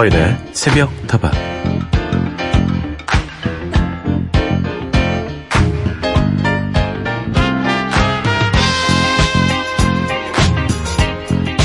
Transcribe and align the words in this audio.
서인의 0.00 0.38
새벽 0.52 0.90
타방 1.06 1.30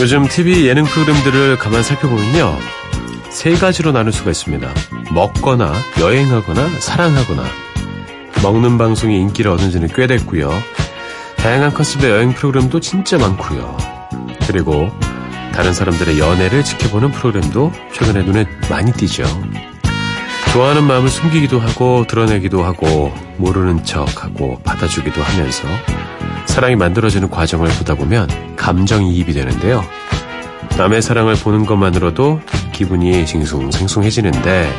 요즘 0.02 0.28
TV 0.28 0.68
예능 0.68 0.84
프로그램들을 0.84 1.58
가만 1.60 1.82
살펴보면요. 1.82 2.58
세 3.30 3.54
가지로 3.54 3.94
나눌 3.94 4.12
수가 4.12 4.32
있습니다. 4.32 4.70
먹거나 5.14 5.72
여행하거나 6.02 6.68
사랑하거나 6.82 7.42
먹는 8.44 8.78
방송이 8.78 9.18
인기를 9.18 9.50
얻은 9.52 9.72
지는 9.72 9.88
꽤 9.88 10.08
됐고요. 10.08 10.52
다양한 11.38 11.74
컨셉의 11.74 12.12
여행 12.12 12.34
프로그램도 12.34 12.82
진짜 12.82 13.18
많고요. 13.18 13.78
그리고 14.46 14.92
다른 15.56 15.74
사람들의 15.74 16.20
연애를 16.20 16.66
지켜보는 16.66 17.12
프로그램도 17.12 17.72
최근에 17.94 18.24
눈에 18.24 18.46
많이 18.70 18.92
띄죠. 18.92 19.24
좋아하는 20.52 20.84
마음을 20.84 21.10
숨기기도 21.10 21.60
하고 21.60 22.06
드러내기도 22.08 22.64
하고 22.64 23.14
모르는 23.38 23.84
척하고 23.86 24.60
받아주기도 24.64 25.22
하면서 25.24 25.68
사랑이 26.46 26.76
만들어지는 26.76 27.30
과정을 27.30 27.70
보다 27.70 27.96
보면 27.96 28.56
감정이입이 28.58 29.34
되는데요. 29.34 29.84
남의 30.78 31.02
사랑을 31.02 31.36
보는 31.36 31.66
것만으로도 31.66 32.42
기분이 32.74 33.26
싱숭생숭해지는데 33.26 34.74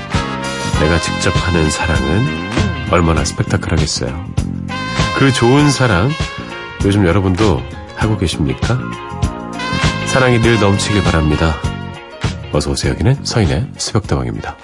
내가 0.80 1.00
직접 1.00 1.30
하는 1.46 1.70
사랑은 1.70 2.26
얼마나 2.90 3.24
스펙타클하겠어요. 3.24 4.26
그 5.18 5.32
좋은 5.32 5.70
사랑 5.70 6.10
요즘 6.84 7.06
여러분도 7.06 7.62
하고 7.96 8.18
계십니까? 8.18 8.78
사랑이 10.16 10.40
늘 10.40 10.58
넘치길 10.58 11.02
바랍니다. 11.02 11.54
어서 12.50 12.70
오세요. 12.70 12.92
여기는 12.92 13.22
서인의 13.22 13.72
새벽다방입니다. 13.76 14.56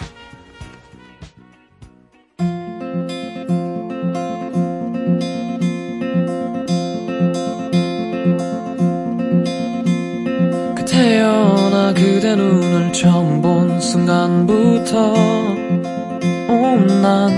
온난 16.48 17.28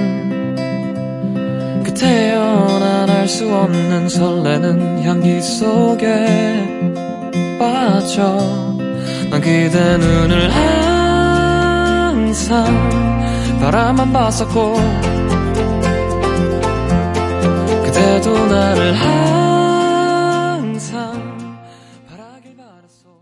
그 1.84 1.92
태어난 1.92 3.10
알 3.10 3.26
수 3.26 3.52
없는 3.52 4.08
설레는 4.08 5.02
향기 5.02 5.42
속에 5.42 6.93
빠져 7.74 8.22
난 9.30 9.40
그대 9.40 9.98
눈을 9.98 10.48
항상 12.14 12.64
바라만 13.58 14.12
봤었고 14.12 14.74
그대도 17.84 18.46
나를 18.46 18.94
항상 18.94 20.70
바라길 22.08 22.56
바랐어 22.56 23.18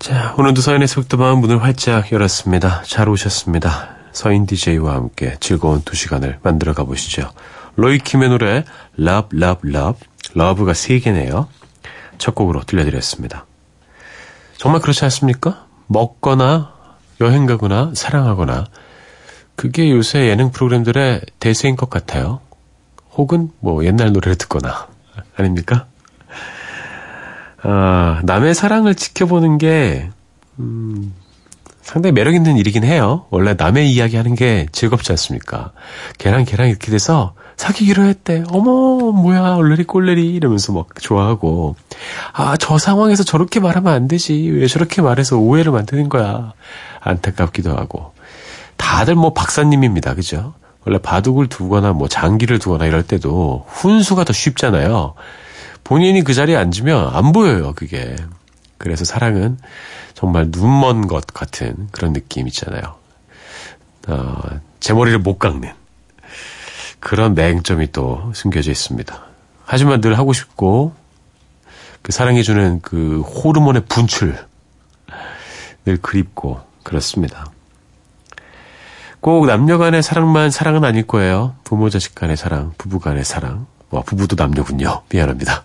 자, 0.00 0.34
오늘도 0.36 0.60
서인의 0.60 0.88
새벽다방 0.88 1.38
문을 1.38 1.62
활짝 1.62 2.10
열었습니다. 2.10 2.82
잘 2.82 3.08
오셨습니다. 3.08 3.90
서인 4.10 4.46
DJ와 4.46 4.94
함께 4.94 5.36
즐거운 5.38 5.80
두 5.82 5.94
시간을 5.94 6.40
만들어 6.42 6.74
가보시죠. 6.74 7.30
로이킴의 7.76 8.30
노래 8.30 8.64
Love, 8.98 9.38
Love, 9.40 9.70
Love. 9.70 10.00
Love가 10.34 10.74
세 10.74 10.98
개네요. 10.98 11.46
첫 12.18 12.34
곡으로 12.34 12.62
들려드렸습니다. 12.62 13.46
정말 14.56 14.80
그렇지 14.80 15.04
않습니까? 15.04 15.66
먹거나 15.86 16.72
여행 17.20 17.46
가거나 17.46 17.92
사랑하거나 17.94 18.66
그게 19.56 19.90
요새 19.90 20.28
예능 20.28 20.50
프로그램들의 20.50 21.20
대세인 21.38 21.76
것 21.76 21.90
같아요. 21.90 22.40
혹은 23.12 23.50
뭐 23.60 23.84
옛날 23.84 24.12
노래를 24.12 24.36
듣거나 24.36 24.88
아닙니까? 25.36 25.86
아, 27.62 28.20
남의 28.24 28.54
사랑을 28.54 28.94
지켜보는 28.94 29.58
게 29.58 30.10
음, 30.58 31.14
상당히 31.80 32.12
매력 32.12 32.34
있는 32.34 32.56
일이긴 32.56 32.84
해요. 32.84 33.26
원래 33.30 33.54
남의 33.54 33.90
이야기 33.92 34.16
하는 34.16 34.34
게 34.34 34.66
즐겁지 34.72 35.12
않습니까? 35.12 35.72
걔랑 36.18 36.44
걔랑 36.44 36.68
이렇게 36.68 36.90
돼서 36.90 37.34
사귀기로 37.56 38.04
했대. 38.04 38.44
어머, 38.48 39.12
뭐야, 39.12 39.54
얼레리 39.54 39.84
꼴레리 39.84 40.34
이러면서 40.34 40.72
막 40.72 40.88
좋아하고. 41.00 41.76
아, 42.32 42.56
저 42.56 42.78
상황에서 42.78 43.22
저렇게 43.22 43.60
말하면 43.60 43.92
안 43.92 44.08
되지. 44.08 44.50
왜 44.52 44.66
저렇게 44.66 45.02
말해서 45.02 45.38
오해를 45.38 45.72
만드는 45.72 46.08
거야. 46.08 46.52
안타깝기도 47.00 47.76
하고. 47.76 48.12
다들 48.76 49.14
뭐 49.14 49.32
박사님입니다. 49.32 50.14
그죠? 50.14 50.54
원래 50.84 50.98
바둑을 50.98 51.48
두거나 51.48 51.92
뭐 51.92 52.08
장기를 52.08 52.58
두거나 52.58 52.86
이럴 52.86 53.02
때도 53.02 53.64
훈수가 53.68 54.24
더 54.24 54.32
쉽잖아요. 54.32 55.14
본인이 55.82 56.22
그 56.22 56.34
자리에 56.34 56.56
앉으면 56.56 57.10
안 57.14 57.32
보여요, 57.32 57.72
그게. 57.74 58.16
그래서 58.78 59.04
사랑은 59.04 59.58
정말 60.14 60.48
눈먼 60.50 61.06
것 61.06 61.26
같은 61.26 61.88
그런 61.92 62.12
느낌 62.12 62.46
있잖아요. 62.48 62.82
어, 64.08 64.36
제 64.80 64.92
머리를 64.92 65.18
못 65.20 65.38
깎는. 65.38 65.83
그런 67.04 67.34
맹점이 67.34 67.92
또 67.92 68.32
숨겨져 68.34 68.70
있습니다. 68.70 69.14
하지만 69.66 70.00
늘 70.00 70.16
하고 70.16 70.32
싶고 70.32 70.94
그 72.00 72.12
사랑해주는 72.12 72.80
그 72.80 73.20
호르몬의 73.20 73.82
분출 73.90 74.38
늘 75.84 75.98
그립고 75.98 76.62
그렇습니다. 76.82 77.50
꼭 79.20 79.44
남녀 79.44 79.76
간의 79.76 80.02
사랑만 80.02 80.50
사랑은 80.50 80.82
아닐 80.82 81.06
거예요. 81.06 81.54
부모 81.62 81.90
자식 81.90 82.14
간의 82.14 82.38
사랑, 82.38 82.72
부부 82.78 83.00
간의 83.00 83.22
사랑. 83.22 83.66
와, 83.90 84.00
부부도 84.00 84.42
남녀군요. 84.42 85.02
미안합니다. 85.10 85.64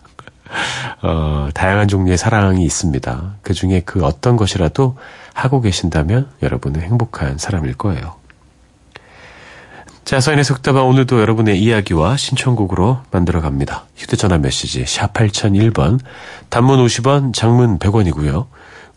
어, 1.02 1.48
다양한 1.54 1.88
종류의 1.88 2.18
사랑이 2.18 2.66
있습니다. 2.66 3.36
그 3.44 3.54
중에 3.54 3.82
그 3.86 4.04
어떤 4.04 4.36
것이라도 4.36 4.98
하고 5.34 5.62
계신다면 5.62 6.30
여러분은 6.44 6.82
행복한 6.82 7.38
사람일 7.38 7.76
거예요. 7.76 8.19
자, 10.06 10.20
서인의 10.20 10.44
속담은 10.44 10.82
오늘도 10.82 11.22
여러분의 11.22 11.62
이야기와 11.62 12.18
신청곡으로 12.18 13.02
만들어 13.12 13.42
갑니다. 13.42 13.86
휴대전화 13.96 14.40
메시지 14.40 14.86
샵 14.88 15.14
8001번, 15.14 16.00
단문 16.50 16.84
50원, 16.84 17.34
장문 17.34 17.78
100원이고요. 17.78 18.48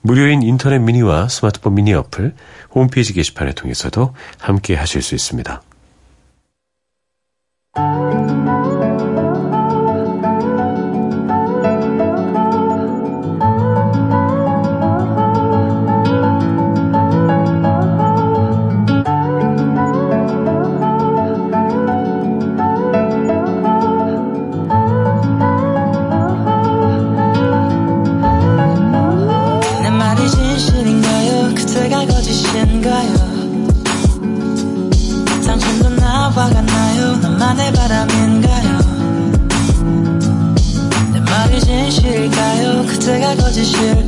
무료인 0.00 0.42
인터넷 0.42 0.78
미니와 0.78 1.28
스마트폰 1.28 1.74
미니 1.74 1.92
어플, 1.92 2.34
홈페이지 2.74 3.12
게시판을 3.12 3.52
통해서도 3.52 4.14
함께 4.38 4.74
하실 4.74 5.02
수 5.02 5.14
있습니다. 5.14 5.62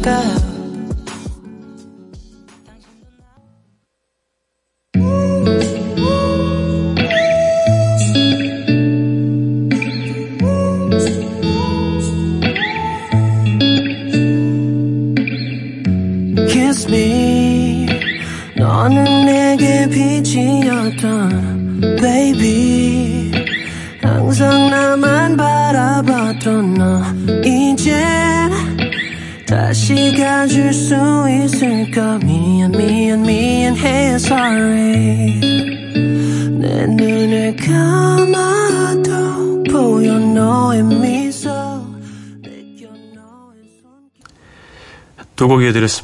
거 0.04 0.53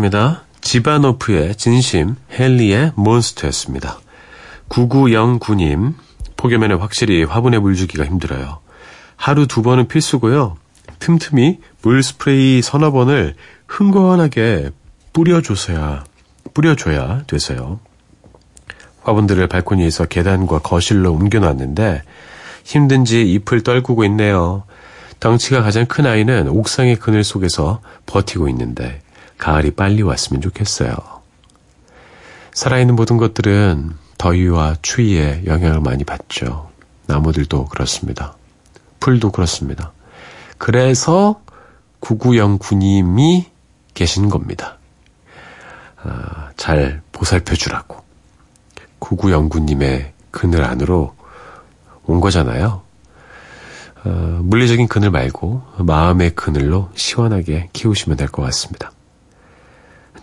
이어드렸습니다. 0.00 0.42
지바노프의 0.62 1.56
진심, 1.56 2.16
헨리의 2.30 2.92
몬스터였습니다. 2.96 4.00
9909님, 4.68 5.94
폭염에는 6.36 6.78
확실히 6.78 7.22
화분에 7.24 7.58
물 7.58 7.76
주기가 7.76 8.04
힘들어요. 8.04 8.58
하루 9.16 9.46
두 9.46 9.62
번은 9.62 9.88
필수고요. 9.88 10.56
틈틈이 10.98 11.58
물 11.82 12.02
스프레이 12.02 12.62
서너 12.62 12.90
번을 12.90 13.34
흥건하게 13.68 14.70
뿌려줘서야, 15.12 16.04
뿌려줘야 16.54 17.24
돼서요. 17.26 17.80
화분들을 19.02 19.46
발코니에서 19.46 20.06
계단과 20.06 20.60
거실로 20.60 21.12
옮겨놨는데 21.12 22.02
힘든지 22.64 23.32
잎을 23.32 23.62
떨구고 23.62 24.04
있네요. 24.04 24.64
덩치가 25.20 25.62
가장 25.62 25.86
큰 25.86 26.06
아이는 26.06 26.48
옥상의 26.48 26.96
그늘 26.96 27.24
속에서 27.24 27.80
버티고 28.06 28.48
있는데 28.48 29.00
가을이 29.40 29.70
빨리 29.72 30.02
왔으면 30.02 30.42
좋겠어요. 30.42 30.94
살아있는 32.52 32.94
모든 32.94 33.16
것들은 33.16 33.92
더위와 34.18 34.76
추위에 34.82 35.44
영향을 35.46 35.80
많이 35.80 36.04
받죠. 36.04 36.70
나무들도 37.06 37.64
그렇습니다. 37.66 38.36
풀도 39.00 39.32
그렇습니다. 39.32 39.92
그래서 40.58 41.40
9909님이 42.02 43.46
계신 43.94 44.28
겁니다. 44.28 44.76
아, 46.02 46.50
잘 46.56 47.00
보살펴 47.10 47.54
주라고. 47.54 48.04
9909님의 49.00 50.10
그늘 50.30 50.64
안으로 50.64 51.14
온 52.04 52.20
거잖아요. 52.20 52.82
어, 54.04 54.40
물리적인 54.42 54.88
그늘 54.88 55.10
말고 55.10 55.62
마음의 55.78 56.34
그늘로 56.34 56.90
시원하게 56.94 57.70
키우시면 57.72 58.18
될 58.18 58.28
것 58.28 58.42
같습니다. 58.42 58.92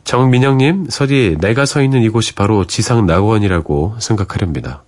정민영님, 0.07 0.85
서디, 0.89 1.35
내가 1.41 1.65
서 1.65 1.81
있는 1.81 2.01
이곳이 2.01 2.33
바로 2.33 2.65
지상 2.65 3.05
낙원이라고 3.05 3.97
생각하렵니다. 3.99 4.83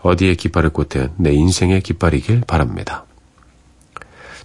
어디에 0.00 0.36
깃발을 0.36 0.70
꽂든 0.70 1.12
내 1.18 1.34
인생의 1.34 1.82
깃발이길 1.82 2.44
바랍니다. 2.46 3.04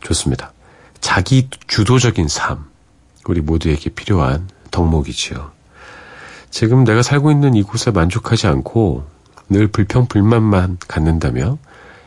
좋습니다. 0.02 0.52
자기 1.00 1.48
주도적인 1.68 2.28
삶, 2.28 2.66
우리 3.28 3.40
모두에게 3.40 3.90
필요한 3.92 4.50
덕목이지요. 4.72 5.52
지금 6.50 6.84
내가 6.84 7.02
살고 7.02 7.32
있는 7.32 7.54
이곳에 7.54 7.90
만족하지 7.92 8.48
않고 8.48 9.06
늘 9.48 9.70
불평 9.70 10.08
불만만 10.08 10.80
갖는다면 10.86 11.60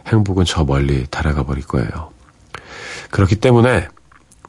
행복은 0.08 0.44
저 0.44 0.64
멀리 0.64 1.06
달아가 1.06 1.44
버릴 1.44 1.66
거예요. 1.66 2.10
그렇기 3.10 3.36
때문에 3.36 3.88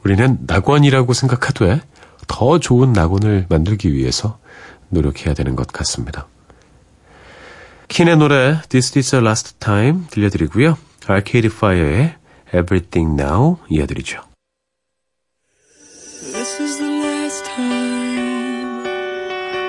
우리는 0.04 0.36
낙원이라고 0.42 1.14
생각하되 1.14 1.80
더 2.26 2.58
좋은 2.58 2.92
낙원을 2.92 3.46
만들기 3.48 3.92
위해서 3.92 4.38
노력해야 4.88 5.34
되는 5.34 5.56
것 5.56 5.66
같습니다. 5.68 6.26
킨의 7.88 8.16
노래 8.16 8.60
This 8.68 8.98
is 8.98 9.10
the 9.10 9.24
last 9.24 9.58
time 9.58 10.04
들려드리고요. 10.10 10.76
Arcade 11.08 11.50
Fire의 11.54 12.14
Everything 12.48 13.20
Now 13.20 13.58
이어드리죠. 13.68 14.22
This 16.32 16.60
is 16.60 16.78
the 16.78 16.90
last 16.90 17.44
time 17.44 18.82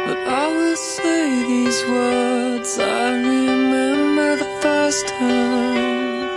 that 0.06 0.18
I 0.28 0.48
will 0.56 0.75
say 0.75 1.44
these 1.48 1.84
words. 1.88 2.80
I 2.80 3.12
remember 3.12 4.38
the 4.38 4.50
first 4.62 5.08
time, 5.08 6.30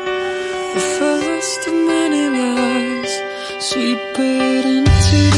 the 0.74 0.80
first 0.98 1.68
of 1.68 1.74
many 1.74 2.28
lies. 2.28 3.12
Sweep 3.60 3.98
it 4.18 4.64
into 4.66 5.37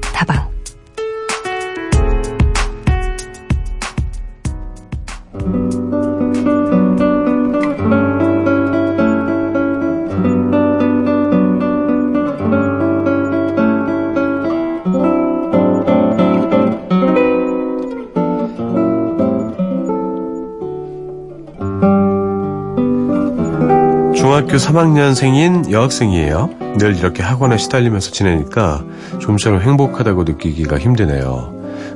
다방. 24.51 24.57
중학교 24.57 24.57
3학년생인 24.57 25.71
여학생이에요. 25.71 26.49
늘 26.77 26.97
이렇게 26.97 27.23
학원에 27.23 27.57
시달리면서 27.57 28.11
지내니까 28.11 28.83
좀처럼 29.19 29.61
행복하다고 29.61 30.23
느끼기가 30.23 30.77
힘드네요. 30.77 31.53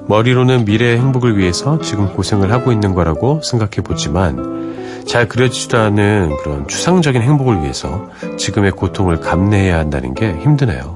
머리로는 0.07 0.65
미래의 0.65 0.97
행복을 0.97 1.37
위해서 1.37 1.79
지금 1.79 2.13
고생을 2.13 2.51
하고 2.51 2.71
있는 2.71 2.93
거라고 2.93 3.41
생각해 3.43 3.83
보지만 3.83 5.03
잘 5.05 5.27
그려지지도 5.27 5.77
않은 5.77 6.37
그런 6.43 6.67
추상적인 6.67 7.21
행복을 7.21 7.61
위해서 7.61 8.07
지금의 8.37 8.71
고통을 8.71 9.19
감내해야 9.19 9.77
한다는 9.77 10.13
게 10.13 10.31
힘드네요. 10.31 10.94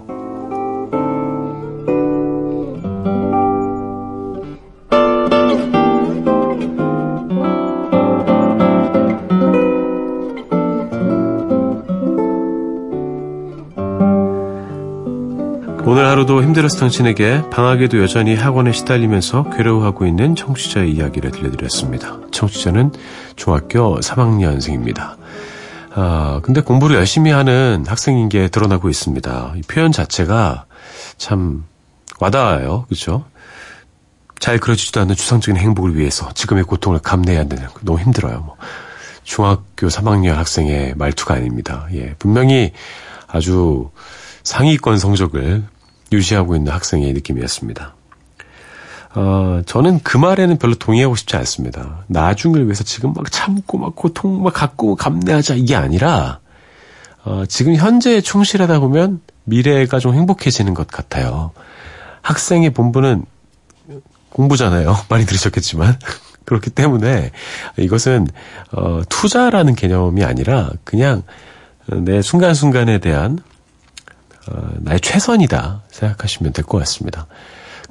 오늘 15.89 16.05
하루도 16.05 16.43
힘들었을 16.43 16.79
당신에게 16.79 17.49
방학에도 17.49 17.99
여전히 17.99 18.35
학원에 18.35 18.71
시달리면서 18.71 19.49
괴로워하고 19.49 20.05
있는 20.05 20.35
청취자의 20.35 20.91
이야기를 20.91 21.31
들려드렸습니다. 21.31 22.19
청취자는 22.29 22.91
중학교 23.35 23.99
3학년생입니다. 23.99 25.17
아, 25.95 26.41
근데 26.43 26.61
공부를 26.61 26.95
열심히 26.95 27.31
하는 27.31 27.85
학생인 27.87 28.29
게 28.29 28.49
드러나고 28.49 28.87
있습니다. 28.87 29.53
이 29.55 29.61
표현 29.63 29.91
자체가 29.91 30.65
참 31.17 31.65
와닿아요. 32.19 32.85
그렇죠? 32.87 33.25
잘 34.37 34.59
그려지지도 34.59 35.01
않는 35.01 35.15
추상적인 35.15 35.59
행복을 35.59 35.97
위해서 35.97 36.31
지금의 36.33 36.65
고통을 36.65 36.99
감내해야 36.99 37.45
거 37.45 37.79
너무 37.81 37.99
힘들어요. 37.99 38.41
뭐. 38.41 38.57
중학교 39.23 39.87
3학년 39.87 40.33
학생의 40.33 40.93
말투가 40.97 41.33
아닙니다. 41.33 41.87
예, 41.93 42.13
분명히 42.19 42.73
아주 43.27 43.89
상위권 44.43 44.99
성적을 44.99 45.63
유지하고 46.11 46.55
있는 46.55 46.71
학생의 46.71 47.13
느낌이었습니다. 47.13 47.95
어, 49.15 49.61
저는 49.65 50.01
그 50.03 50.17
말에는 50.17 50.57
별로 50.57 50.75
동의하고 50.75 51.15
싶지 51.15 51.35
않습니다. 51.37 52.03
나중을 52.07 52.65
위해서 52.65 52.83
지금 52.83 53.13
막 53.13 53.31
참고 53.31 53.77
막 53.77 53.95
고통 53.95 54.43
막 54.43 54.53
갖고 54.53 54.95
감내하자 54.95 55.55
이게 55.55 55.75
아니라 55.75 56.39
어, 57.23 57.43
지금 57.47 57.75
현재에 57.75 58.21
충실하다 58.21 58.79
보면 58.79 59.21
미래가 59.45 59.99
좀 59.99 60.13
행복해지는 60.13 60.73
것 60.73 60.87
같아요. 60.87 61.51
학생의 62.21 62.71
본분은 62.71 63.25
공부잖아요. 64.29 64.95
많이 65.09 65.25
들으셨겠지만. 65.25 65.97
그렇기 66.45 66.71
때문에 66.71 67.29
이것은 67.77 68.27
어, 68.71 69.01
투자라는 69.07 69.75
개념이 69.75 70.23
아니라 70.23 70.71
그냥 70.83 71.21
내 71.85 72.23
순간순간에 72.23 72.97
대한 72.97 73.37
어, 73.37 73.48
나의 74.79 74.99
최선이다 75.01 75.83
생각하시면 75.91 76.53
될 76.53 76.65
것 76.65 76.77
같습니다. 76.79 77.27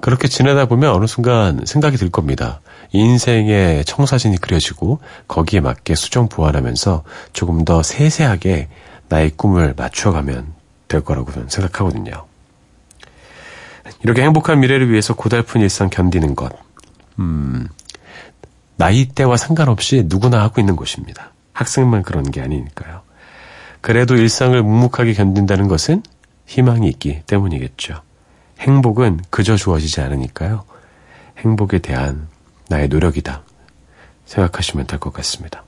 그렇게 0.00 0.28
지내다 0.28 0.66
보면 0.66 0.92
어느 0.92 1.06
순간 1.06 1.64
생각이 1.64 1.96
들 1.96 2.08
겁니다. 2.10 2.60
인생의 2.92 3.84
청사진이 3.84 4.38
그려지고 4.38 5.00
거기에 5.26 5.60
맞게 5.60 5.94
수정 5.94 6.28
보완하면서 6.28 7.02
조금 7.32 7.64
더 7.64 7.82
세세하게 7.82 8.68
나의 9.08 9.30
꿈을 9.30 9.74
맞춰가면 9.76 10.54
될 10.86 11.02
거라고 11.02 11.32
생각하거든요. 11.48 12.26
이렇게 14.02 14.22
행복한 14.22 14.60
미래를 14.60 14.90
위해서 14.90 15.14
고달픈 15.14 15.60
일상 15.60 15.90
견디는 15.90 16.34
것. 16.36 16.52
음, 17.18 17.68
나이대와 18.76 19.36
상관없이 19.36 20.04
누구나 20.06 20.40
하고 20.42 20.60
있는 20.60 20.76
것입니다. 20.76 21.32
학생만 21.52 22.04
그런 22.04 22.30
게 22.30 22.40
아니니까요. 22.40 23.02
그래도 23.80 24.14
일상을 24.14 24.60
묵묵하게 24.62 25.14
견딘다는 25.14 25.66
것은 25.68 26.02
희망이 26.48 26.88
있기 26.88 27.22
때문이겠죠. 27.26 28.00
행복은 28.58 29.20
그저 29.30 29.56
주어지지 29.56 30.00
않으니까요. 30.00 30.64
행복에 31.38 31.78
대한 31.78 32.26
나의 32.68 32.88
노력이다. 32.88 33.42
생각하시면 34.26 34.86
될 34.86 34.98
것 34.98 35.12
같습니다. 35.12 35.62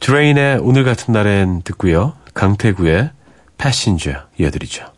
더 0.00 0.19
레인의 0.19 0.58
오늘 0.62 0.82
같은 0.84 1.12
날엔 1.12 1.62
듣고요. 1.62 2.14
강태구의 2.34 3.10
Passenger 3.58 4.12
이어드리죠. 4.40 4.90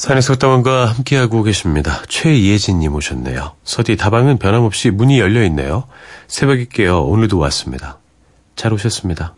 산의 0.00 0.22
속담원과 0.22 0.86
함께하고 0.86 1.42
계십니다. 1.42 2.00
최예진님 2.08 2.94
오셨네요. 2.94 3.52
서디 3.64 3.98
다방은 3.98 4.38
변함없이 4.38 4.88
문이 4.88 5.20
열려 5.20 5.44
있네요. 5.44 5.84
새벽에 6.26 6.64
깨어 6.72 7.00
오늘도 7.00 7.36
왔습니다. 7.36 7.98
잘 8.56 8.72
오셨습니다. 8.72 9.34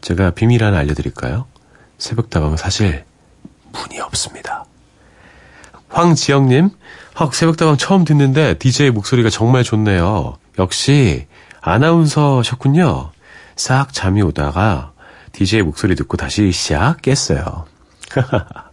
제가 0.00 0.30
비밀 0.30 0.64
하나 0.64 0.78
알려드릴까요? 0.78 1.46
새벽 1.96 2.28
다방은 2.28 2.56
사실 2.56 3.04
문이 3.70 4.00
없습니다. 4.00 4.64
황지영님, 5.90 6.70
헉, 7.20 7.32
새벽 7.32 7.56
다방 7.56 7.76
처음 7.76 8.04
듣는데 8.04 8.54
DJ 8.54 8.90
목소리가 8.90 9.30
정말 9.30 9.62
좋네요. 9.62 10.38
역시 10.58 11.28
아나운서셨군요. 11.60 13.12
싹 13.54 13.92
잠이 13.92 14.22
오다가 14.22 14.90
DJ 15.30 15.62
목소리 15.62 15.94
듣고 15.94 16.16
다시 16.16 16.50
시작 16.50 17.00
깼어요. 17.00 17.66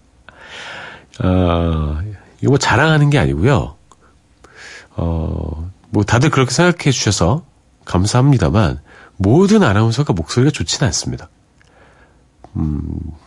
어, 1.23 1.99
이거 2.41 2.49
뭐 2.49 2.57
자랑하는 2.57 3.09
게 3.09 3.19
아니고요. 3.19 3.75
어, 4.95 5.71
뭐 5.89 6.03
다들 6.03 6.29
그렇게 6.29 6.51
생각해 6.51 6.91
주셔서 6.91 7.43
감사합니다만 7.85 8.79
모든 9.17 9.63
아나운서가 9.63 10.13
목소리가 10.13 10.51
좋지는 10.51 10.87
않습니다. 10.87 11.29
음, 12.55 12.81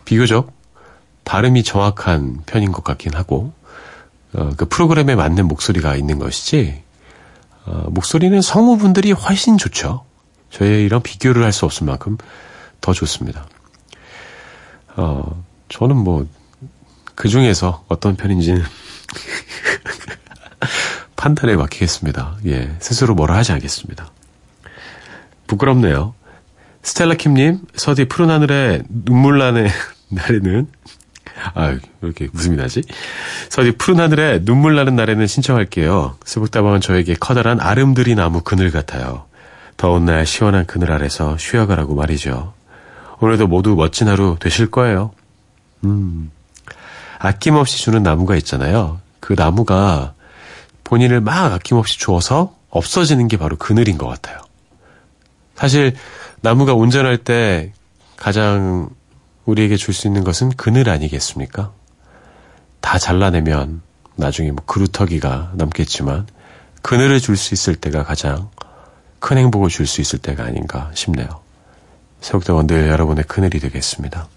비교적 0.05 0.51
발음이 1.25 1.63
정확한 1.63 2.41
편인 2.45 2.71
것 2.71 2.83
같긴 2.83 3.13
하고 3.15 3.53
어, 4.33 4.49
그 4.57 4.65
프로그램에 4.65 5.15
맞는 5.15 5.47
목소리가 5.47 5.95
있는 5.95 6.19
것이지 6.19 6.81
어, 7.65 7.85
목소리는 7.89 8.41
성우분들이 8.41 9.11
훨씬 9.11 9.57
좋죠. 9.57 10.03
저희 10.49 10.83
이런 10.85 11.01
비교를 11.01 11.43
할 11.43 11.51
수 11.51 11.65
없을 11.65 11.85
만큼 11.85 12.17
더 12.81 12.93
좋습니다. 12.93 13.45
어, 14.95 15.43
저는 15.69 15.95
뭐 15.95 16.27
그 17.15 17.27
중에서 17.27 17.85
어떤 17.87 18.15
편인지는 18.15 18.63
판단에 21.15 21.55
맡기겠습니다. 21.55 22.37
예, 22.47 22.75
스스로 22.79 23.15
뭐라 23.15 23.37
하지 23.37 23.53
않겠습니다. 23.53 24.11
부끄럽네요. 25.47 26.13
스텔라 26.81 27.15
킴님, 27.15 27.59
서디 27.75 28.05
푸른 28.05 28.29
하늘에 28.29 28.81
눈물 28.89 29.39
나는 29.39 29.67
날에는 30.09 30.67
아, 31.55 31.77
이렇게 32.01 32.27
웃음이 32.33 32.57
나지? 32.57 32.83
서디 33.49 33.73
푸른 33.73 33.99
하늘에 33.99 34.43
눈물 34.43 34.75
나는 34.75 34.95
날에는 34.95 35.25
신청할게요. 35.25 36.17
스북다방은 36.25 36.81
저에게 36.81 37.15
커다란 37.19 37.59
아름드리 37.59 38.15
나무 38.15 38.41
그늘 38.41 38.71
같아요. 38.71 39.25
더운 39.77 40.05
날 40.05 40.25
시원한 40.25 40.65
그늘 40.65 40.91
아래서 40.91 41.37
쉬어가라고 41.37 41.95
말이죠. 41.95 42.53
오늘도 43.19 43.47
모두 43.47 43.75
멋진 43.75 44.07
하루 44.07 44.37
되실 44.39 44.69
거예요. 44.69 45.11
음. 45.85 46.31
아낌없이 47.23 47.77
주는 47.77 48.03
나무가 48.03 48.35
있잖아요. 48.35 48.99
그 49.21 49.33
나무가 49.37 50.13
본인을 50.83 51.21
막 51.21 51.53
아낌없이 51.53 51.97
주어서 51.97 52.53
없어지는 52.69 53.29
게 53.29 53.37
바로 53.37 53.55
그늘인 53.55 53.97
것 53.97 54.07
같아요. 54.07 54.41
사실 55.55 55.95
나무가 56.41 56.73
온전할 56.73 57.17
때 57.17 57.71
가장 58.17 58.89
우리에게 59.45 59.77
줄 59.77 59.93
수 59.93 60.07
있는 60.07 60.25
것은 60.25 60.49
그늘 60.57 60.89
아니겠습니까? 60.89 61.71
다 62.81 62.97
잘라내면 62.97 63.81
나중에 64.17 64.51
뭐 64.51 64.61
그루터기가 64.65 65.53
남겠지만 65.55 66.27
그늘을 66.81 67.21
줄 67.21 67.37
수 67.37 67.53
있을 67.53 67.75
때가 67.77 68.03
가장 68.03 68.49
큰 69.19 69.37
행복을 69.37 69.69
줄 69.69 69.87
수 69.87 70.01
있을 70.01 70.19
때가 70.19 70.43
아닌가 70.43 70.91
싶네요. 70.93 71.29
새벽대원 72.19 72.67
늘 72.67 72.89
여러분의 72.89 73.23
그늘이 73.29 73.61
되겠습니다. 73.61 74.27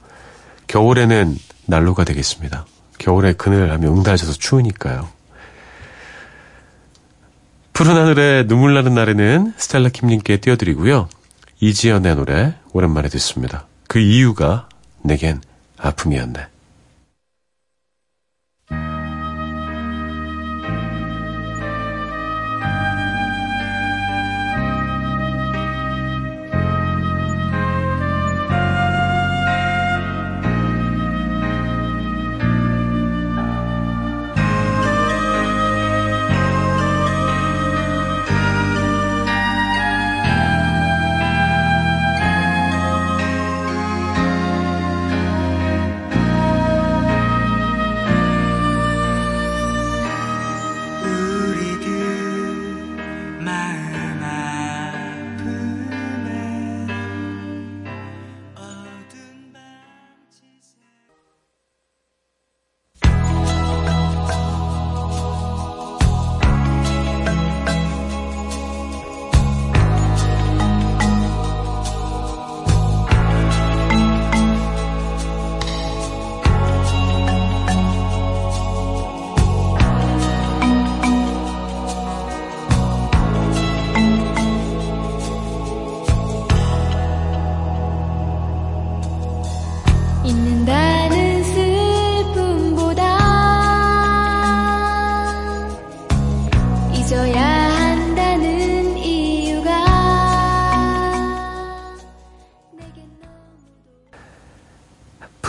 겨울에는 0.69 1.37
난로가 1.67 2.05
되겠습니다. 2.05 2.65
겨울에 2.99 3.33
그늘 3.33 3.71
하면 3.73 3.97
응달져서 3.97 4.35
추우니까요. 4.35 5.09
푸른 7.73 7.95
하늘에 7.97 8.47
눈물 8.47 8.75
나는 8.75 8.95
날에는 8.95 9.53
스텔라 9.57 9.91
킴님께 9.91 10.39
띄워드리고요. 10.39 11.09
이지연의 11.61 12.17
노래 12.17 12.55
오랜만에 12.73 13.09
듣습니다. 13.09 13.67
그 13.89 13.99
이유가 13.99 14.69
내겐 15.03 15.43
아픔이었네. 15.77 16.47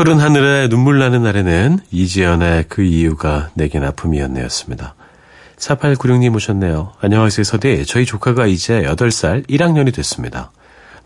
푸른 0.08 0.22
하늘에 0.22 0.70
눈물 0.70 1.00
나는 1.00 1.24
날에는 1.24 1.80
이지연의 1.92 2.68
그 2.70 2.82
이유가 2.82 3.50
내겐 3.56 3.84
아픔이었네였습니다. 3.84 4.96
4896님 5.58 6.34
오셨네요. 6.34 6.94
안녕하세요, 7.02 7.44
서디. 7.44 7.86
저희 7.86 8.06
조카가 8.06 8.48
이제 8.48 8.84
8살 8.84 9.50
1학년이 9.50 9.94
됐습니다. 9.94 10.52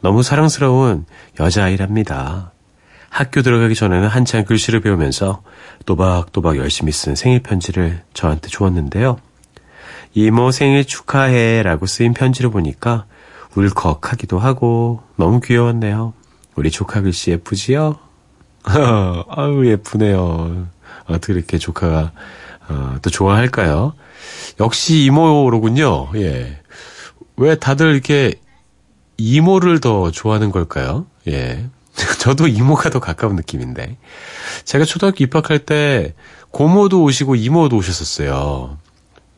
너무 0.01 0.21
사랑스러운 0.21 1.07
여자아이랍니다. 1.39 2.51
학교 3.09 3.41
들어가기 3.41 3.73
전에는 3.73 4.07
한창 4.07 4.45
글씨를 4.45 4.81
배우면서 4.81 5.41
또박또박 5.87 6.57
열심히 6.57 6.91
쓴 6.91 7.15
생일 7.15 7.41
편지를 7.41 8.03
저한테 8.13 8.49
주었는데요. 8.49 9.17
이모 10.13 10.51
생일 10.51 10.85
축하해 10.85 11.63
라고 11.63 11.87
쓰인 11.87 12.13
편지를 12.13 12.51
보니까 12.51 13.05
울컥하기도 13.55 14.37
하고 14.37 15.01
너무 15.15 15.41
귀여웠네요. 15.41 16.13
우리 16.53 16.69
조카 16.69 17.01
글씨 17.01 17.31
예쁘지요? 17.31 18.10
아유, 19.29 19.67
예쁘네요. 19.69 20.67
어떻게 21.05 21.33
이렇게 21.33 21.57
조카가, 21.57 22.11
어, 22.69 22.95
또 23.01 23.09
좋아할까요? 23.09 23.93
역시 24.59 25.03
이모로군요. 25.05 26.09
예. 26.15 26.59
왜 27.37 27.55
다들 27.55 27.93
이렇게 27.93 28.35
이모를 29.17 29.79
더 29.79 30.11
좋아하는 30.11 30.51
걸까요? 30.51 31.05
예. 31.27 31.65
저도 32.19 32.47
이모가 32.47 32.89
더 32.89 32.99
가까운 32.99 33.35
느낌인데. 33.35 33.97
제가 34.65 34.85
초등학교 34.85 35.23
입학할 35.23 35.59
때 35.59 36.13
고모도 36.51 37.03
오시고 37.03 37.35
이모도 37.35 37.77
오셨었어요. 37.77 38.77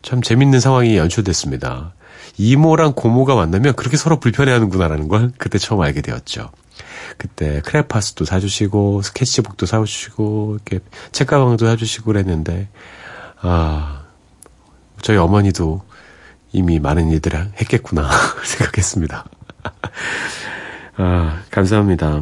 참 0.01 0.21
재밌는 0.21 0.59
상황이 0.59 0.97
연출됐습니다. 0.97 1.93
이모랑 2.37 2.93
고모가 2.93 3.35
만나면 3.35 3.75
그렇게 3.75 3.95
서로 3.95 4.19
불편해하는구나라는 4.19 5.07
걸 5.07 5.31
그때 5.37 5.57
처음 5.57 5.81
알게 5.81 6.01
되었죠. 6.01 6.49
그때 7.17 7.61
크레파스도 7.61 8.25
사주시고 8.25 9.01
스케치북도 9.01 9.65
사주시고 9.65 10.55
이렇게 10.55 10.83
책가방도 11.11 11.65
사주시고 11.65 12.05
그랬는데 12.05 12.69
아 13.41 14.03
저희 15.01 15.17
어머니도 15.17 15.81
이미 16.51 16.79
많은 16.79 17.09
일들을 17.09 17.53
했겠구나 17.59 18.09
생각했습니다. 18.43 19.25
아 20.97 21.41
감사합니다. 21.49 22.21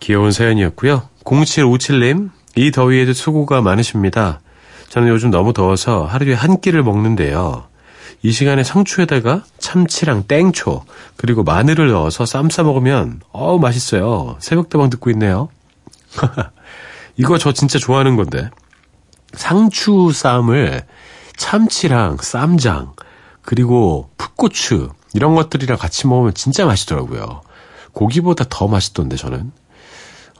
귀여운 0.00 0.32
사연이었고요. 0.32 1.08
0757님 1.24 2.30
이 2.56 2.70
더위에도 2.70 3.12
수고가 3.12 3.62
많으십니다. 3.62 4.40
저는 4.88 5.08
요즘 5.08 5.30
너무 5.30 5.52
더워서 5.52 6.04
하루에 6.04 6.34
한 6.34 6.60
끼를 6.60 6.82
먹는데요. 6.82 7.66
이 8.22 8.30
시간에 8.30 8.62
상추에다가 8.62 9.42
참치랑 9.58 10.24
땡초 10.24 10.84
그리고 11.16 11.42
마늘을 11.42 11.90
넣어서 11.90 12.24
쌈 12.24 12.48
싸 12.48 12.62
먹으면 12.62 13.20
어우 13.32 13.58
맛있어요. 13.58 14.36
새벽다방 14.38 14.90
듣고 14.90 15.10
있네요. 15.10 15.48
이거 17.16 17.36
저 17.38 17.52
진짜 17.52 17.78
좋아하는 17.78 18.16
건데 18.16 18.48
상추 19.32 20.12
쌈을 20.12 20.84
참치랑 21.36 22.18
쌈장 22.20 22.94
그리고 23.42 24.10
풋고추 24.18 24.90
이런 25.14 25.34
것들이랑 25.34 25.76
같이 25.76 26.06
먹으면 26.06 26.34
진짜 26.34 26.64
맛있더라고요. 26.64 27.42
고기보다 27.92 28.44
더 28.48 28.68
맛있던데 28.68 29.16
저는 29.16 29.50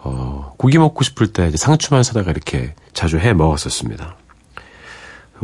어, 0.05 0.55
고기 0.57 0.79
먹고 0.79 1.03
싶을 1.03 1.33
때 1.33 1.51
상추만 1.51 2.03
사다가 2.05 2.31
이렇게 2.31 2.75
자주 2.93 3.19
해 3.19 3.33
먹었었습니다. 3.33 4.17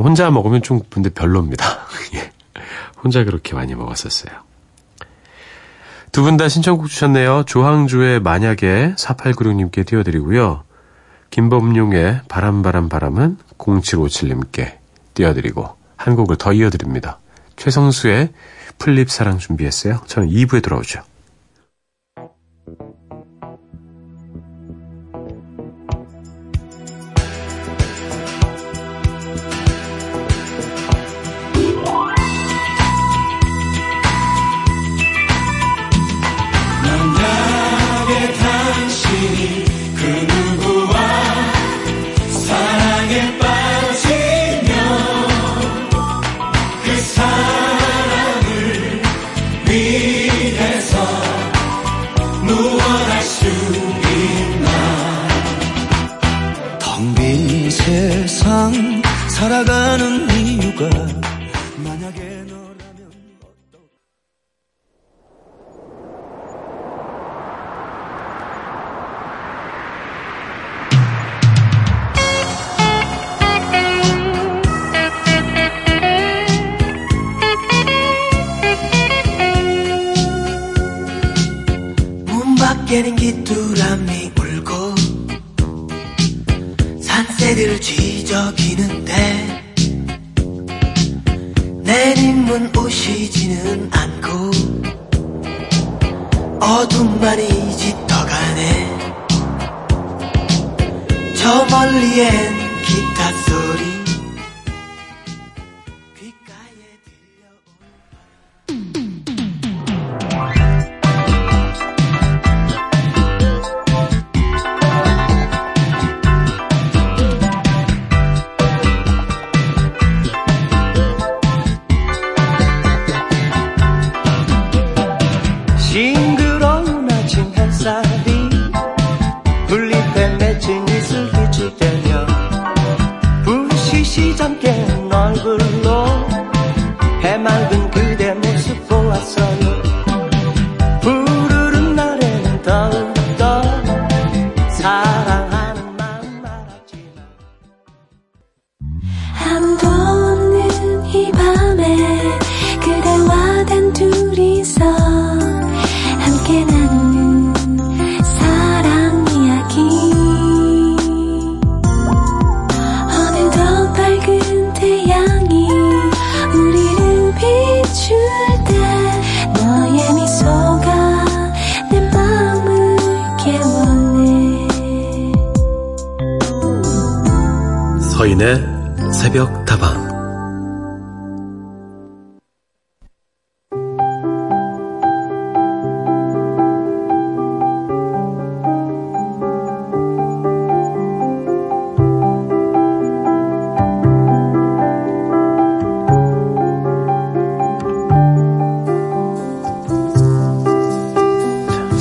혼자 0.02 0.30
먹으면 0.30 0.62
좀 0.62 0.80
근데 0.90 1.11
별로입니다. 1.11 1.64
예. 2.14 2.30
혼자 3.02 3.24
그렇게 3.24 3.54
많이 3.54 3.74
먹었었어요. 3.74 4.32
두 6.12 6.22
분 6.22 6.37
다 6.37 6.48
신청곡 6.48 6.88
주셨네요. 6.88 7.44
조항조의 7.44 8.20
만약에 8.20 8.94
4896님께 8.96 9.87
띄워드리고요. 9.87 10.64
김범룡의 11.30 12.22
바람바람 12.28 12.88
바람은 12.88 13.37
0757님께 13.58 14.78
띄워드리고 15.14 15.76
한 15.96 16.16
곡을 16.16 16.37
더 16.37 16.52
이어드립니다. 16.52 17.18
최성수의 17.56 18.30
풀잎 18.78 19.11
사랑 19.11 19.38
준비했어요. 19.38 20.00
저는 20.06 20.28
2부에 20.30 20.62
돌아오죠. 20.62 21.02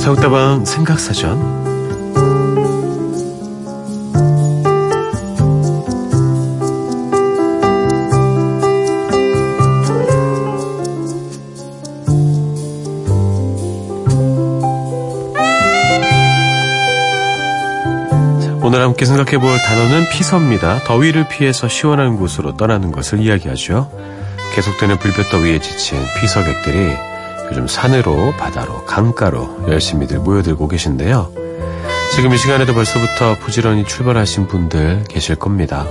새벽다방 0.08 0.64
생각사전 0.64 1.38
오늘 18.62 18.80
함께 18.80 19.04
생각해 19.04 19.36
볼 19.36 19.58
단어는 19.58 20.08
피서입니다. 20.10 20.78
더위를 20.84 21.28
피해서 21.28 21.68
시원한 21.68 22.16
곳으로 22.16 22.56
떠나는 22.56 22.92
것을 22.92 23.20
이야기하죠. 23.20 23.90
계속되는 24.54 24.98
불볕 25.00 25.28
더위에 25.28 25.58
지친 25.58 25.98
피서객들이 26.20 27.07
요즘 27.50 27.66
산으로, 27.66 28.32
바다로, 28.38 28.84
강가로 28.84 29.66
열심히들 29.68 30.18
모여들고 30.18 30.68
계신데요. 30.68 31.32
지금 32.14 32.32
이 32.32 32.36
시간에도 32.36 32.74
벌써부터 32.74 33.36
부지런히 33.38 33.84
출발하신 33.84 34.48
분들 34.48 35.04
계실 35.08 35.36
겁니다. 35.36 35.86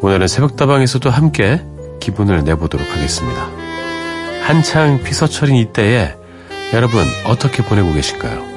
오늘은 0.00 0.28
새벽다방에서도 0.28 1.10
함께 1.10 1.64
기분을 2.00 2.44
내보도록 2.44 2.86
하겠습니다. 2.90 3.48
한창 4.42 5.02
피서철인 5.02 5.56
이때에 5.56 6.14
여러분 6.72 7.04
어떻게 7.26 7.62
보내고 7.62 7.92
계신가요? 7.92 8.49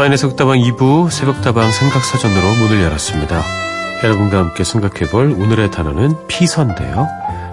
서인의 0.00 0.16
새벽다방 0.16 0.56
2부 0.60 1.10
새벽다방 1.10 1.70
생각사전으로 1.70 2.54
문을 2.54 2.82
열었습니다. 2.84 3.44
여러분과 4.02 4.38
함께 4.38 4.64
생각해볼 4.64 5.32
오늘의 5.32 5.70
단어는 5.70 6.26
피서인데요. 6.26 7.06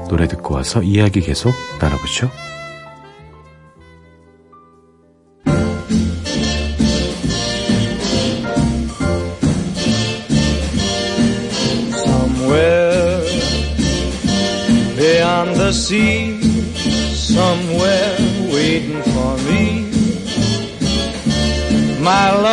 노래 0.07 0.29
듣고 0.29 0.55
와서 0.55 0.81
이야기 0.81 1.19
계속 1.19 1.53
나눠보죠. 1.81 2.31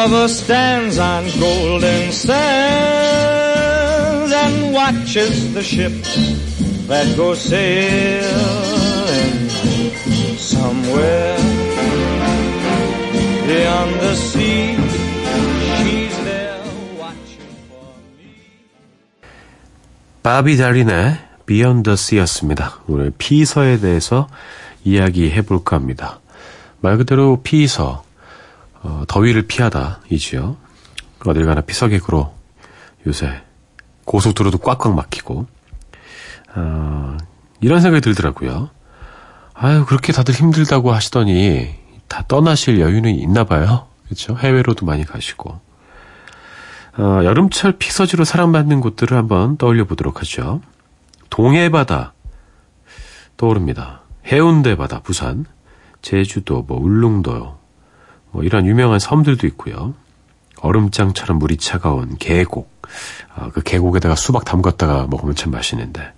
Lover 0.04 0.28
stands 0.28 0.98
on 0.98 1.24
golden 1.40 2.12
sands 2.12 2.32
and 4.32 4.74
watches 4.74 5.54
the 5.54 5.62
ships 5.62 6.18
that 6.86 7.16
go 7.16 7.34
sailing 7.34 8.20
somewhere 10.36 11.38
beyond 13.46 13.94
the 14.00 14.14
sea. 14.14 14.76
She's 15.78 16.16
there 16.24 16.60
watching 17.00 17.56
for 17.70 17.96
me. 18.18 18.36
바비 20.22 20.58
달린의 20.58 21.16
Beyond 21.46 21.84
the 21.84 21.94
Sea였습니다. 21.94 22.80
오늘 22.88 23.10
피서에 23.16 23.80
대해서 23.80 24.28
이야기해 24.84 25.40
볼까 25.42 25.76
합니다. 25.76 26.20
말 26.80 26.98
그대로 26.98 27.40
피서, 27.42 28.03
어, 28.84 29.02
더위를 29.08 29.46
피하다 29.46 30.00
이지요. 30.10 30.56
어딜 31.26 31.46
가나 31.46 31.62
피서객으로 31.62 32.34
요새 33.06 33.42
고속도로도 34.04 34.58
꽉꽉 34.58 34.94
막히고 34.94 35.46
어, 36.54 37.16
이런 37.60 37.80
생각이 37.80 38.02
들더라고요. 38.02 38.68
아유 39.54 39.86
그렇게 39.86 40.12
다들 40.12 40.34
힘들다고 40.34 40.92
하시더니 40.92 41.74
다 42.08 42.24
떠나실 42.28 42.78
여유는 42.78 43.14
있나 43.14 43.44
봐요. 43.44 43.88
그렇죠? 44.04 44.36
해외로도 44.36 44.84
많이 44.84 45.04
가시고 45.04 45.60
어, 46.98 47.20
여름철 47.24 47.78
피서지로 47.78 48.24
사랑받는 48.24 48.80
곳들을 48.80 49.16
한번 49.16 49.56
떠올려 49.56 49.84
보도록 49.84 50.20
하죠. 50.20 50.60
동해바다 51.30 52.12
떠오릅니다. 53.36 54.02
해운대 54.26 54.76
바다, 54.76 55.00
부산, 55.00 55.44
제주도, 56.00 56.62
뭐 56.62 56.78
울릉도, 56.78 57.58
뭐 58.34 58.42
이런 58.42 58.66
유명한 58.66 58.98
섬들도 58.98 59.46
있고요. 59.46 59.94
얼음장처럼 60.60 61.38
물이 61.38 61.56
차가운 61.56 62.16
계곡, 62.18 62.68
아, 63.32 63.50
그 63.50 63.62
계곡에다가 63.62 64.16
수박 64.16 64.44
담갔다가 64.44 65.06
먹으면 65.08 65.36
참 65.36 65.52
맛있는데 65.52 66.12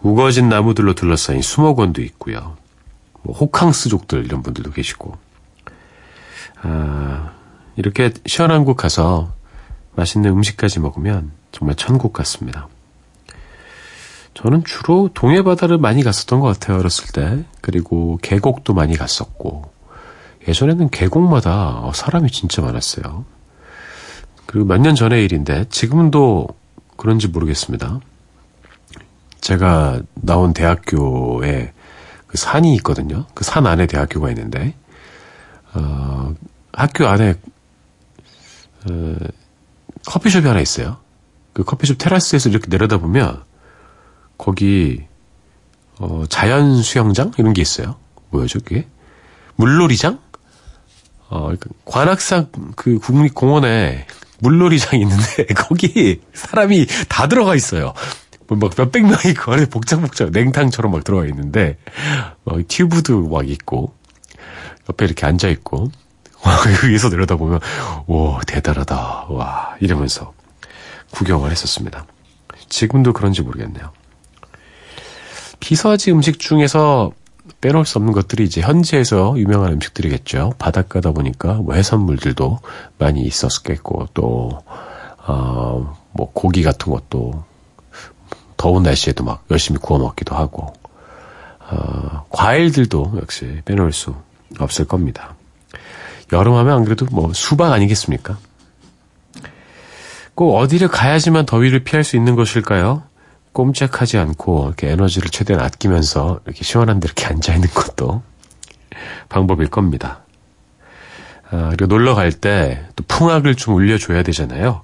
우거진 0.00 0.48
나무들로 0.48 0.94
둘러싸인 0.94 1.42
수목원도 1.42 2.02
있고요. 2.02 2.56
뭐 3.22 3.34
호캉스족들 3.36 4.24
이런 4.24 4.44
분들도 4.44 4.70
계시고 4.70 5.18
아, 6.62 7.32
이렇게 7.74 8.12
시원한 8.24 8.64
곳 8.64 8.76
가서 8.76 9.32
맛있는 9.96 10.30
음식까지 10.30 10.78
먹으면 10.78 11.32
정말 11.50 11.74
천국 11.74 12.12
같습니다. 12.12 12.68
저는 14.34 14.62
주로 14.62 15.10
동해 15.14 15.42
바다를 15.42 15.78
많이 15.78 16.04
갔었던 16.04 16.38
것 16.38 16.46
같아요 16.46 16.78
어렸을 16.78 17.08
때 17.12 17.44
그리고 17.60 18.20
계곡도 18.22 18.72
많이 18.72 18.96
갔었고 18.96 19.77
예전에는 20.48 20.88
계곡마다 20.90 21.80
어, 21.82 21.92
사람이 21.94 22.30
진짜 22.30 22.62
많았어요. 22.62 23.24
그리고 24.46 24.66
몇 24.66 24.78
년 24.80 24.94
전의 24.94 25.24
일인데 25.24 25.66
지금은 25.68 26.10
또 26.10 26.48
그런지 26.96 27.28
모르겠습니다. 27.28 28.00
제가 29.40 30.00
나온 30.14 30.52
대학교에 30.54 31.72
그 32.26 32.36
산이 32.38 32.74
있거든요. 32.76 33.26
그 33.34 33.44
산 33.44 33.66
안에 33.66 33.86
대학교가 33.86 34.30
있는데 34.30 34.74
어, 35.74 36.34
학교 36.72 37.06
안에 37.06 37.34
어, 38.90 39.16
커피숍이 40.06 40.46
하나 40.46 40.60
있어요. 40.60 40.96
그 41.52 41.64
커피숍 41.64 41.98
테라스에서 41.98 42.48
이렇게 42.48 42.68
내려다 42.68 42.98
보면 42.98 43.42
거기 44.38 45.04
어, 45.98 46.24
자연 46.28 46.82
수영장 46.82 47.32
이런 47.38 47.52
게 47.52 47.60
있어요. 47.60 47.96
뭐였죠 48.30 48.60
그게? 48.60 48.86
물놀이장? 49.56 50.20
어, 51.28 51.42
그러니까 51.42 51.68
관악산 51.84 52.48
그 52.76 52.98
국립공원에 52.98 54.06
물놀이장이 54.40 55.02
있는데 55.02 55.46
거기 55.56 56.20
사람이 56.32 56.86
다 57.08 57.28
들어가 57.28 57.54
있어요. 57.54 57.92
뭐막 58.46 58.72
몇백 58.76 59.02
명이 59.02 59.34
그 59.36 59.50
안에 59.52 59.66
복장복장 59.66 60.30
냉탕처럼 60.32 60.92
막 60.92 61.04
들어가 61.04 61.26
있는데 61.26 61.76
막 62.44 62.56
튜브도 62.66 63.28
막 63.28 63.48
있고 63.48 63.94
옆에 64.88 65.04
이렇게 65.04 65.26
앉아 65.26 65.48
있고 65.48 65.90
위에서 66.88 67.10
내려다 67.10 67.36
보면 67.36 67.60
오 68.06 68.38
대단하다 68.46 69.26
와 69.28 69.76
이러면서 69.80 70.32
구경을 71.10 71.50
했었습니다. 71.50 72.06
지금도 72.68 73.12
그런지 73.12 73.42
모르겠네요. 73.42 73.92
피서지 75.60 76.12
음식 76.12 76.38
중에서 76.38 77.12
빼놓을 77.60 77.84
수 77.84 77.98
없는 77.98 78.12
것들이 78.12 78.44
이제 78.44 78.60
현지에서 78.60 79.34
유명한 79.36 79.72
음식들이겠죠. 79.72 80.54
바닷가다 80.58 81.10
보니까 81.10 81.54
뭐 81.54 81.74
해산물들도 81.74 82.60
많이 82.98 83.22
있었겠고 83.22 84.08
또 84.14 84.62
어, 85.26 85.96
뭐 86.12 86.30
고기 86.32 86.62
같은 86.62 86.92
것도 86.92 87.44
더운 88.56 88.82
날씨에도 88.82 89.24
막 89.24 89.44
열심히 89.50 89.78
구워 89.80 89.98
먹기도 89.98 90.34
하고 90.34 90.72
어, 91.70 92.24
과일들도 92.30 93.14
역시 93.20 93.60
빼놓을 93.64 93.92
수 93.92 94.14
없을 94.58 94.84
겁니다. 94.84 95.34
여름하면 96.32 96.76
안 96.76 96.84
그래도 96.84 97.06
뭐 97.10 97.32
수박 97.32 97.72
아니겠습니까? 97.72 98.38
꼭 100.34 100.56
어디를 100.56 100.88
가야지만 100.88 101.46
더위를 101.46 101.82
피할 101.82 102.04
수 102.04 102.16
있는 102.16 102.36
것일까요? 102.36 103.02
꼼짝하지 103.58 104.18
않고 104.18 104.66
이렇게 104.66 104.88
에너지를 104.90 105.30
최대한 105.30 105.64
아끼면서 105.64 106.38
이렇게 106.46 106.62
시원한 106.62 107.00
데 107.00 107.06
이렇게 107.06 107.26
앉아 107.26 107.54
있는 107.54 107.68
것도 107.70 108.22
방법일 109.28 109.66
겁니다. 109.68 110.20
아, 111.50 111.70
그리고 111.70 111.86
놀러 111.86 112.14
갈 112.14 112.30
때 112.30 112.86
또 112.94 113.02
풍악을 113.08 113.56
좀 113.56 113.74
울려줘야 113.74 114.22
되잖아요. 114.22 114.82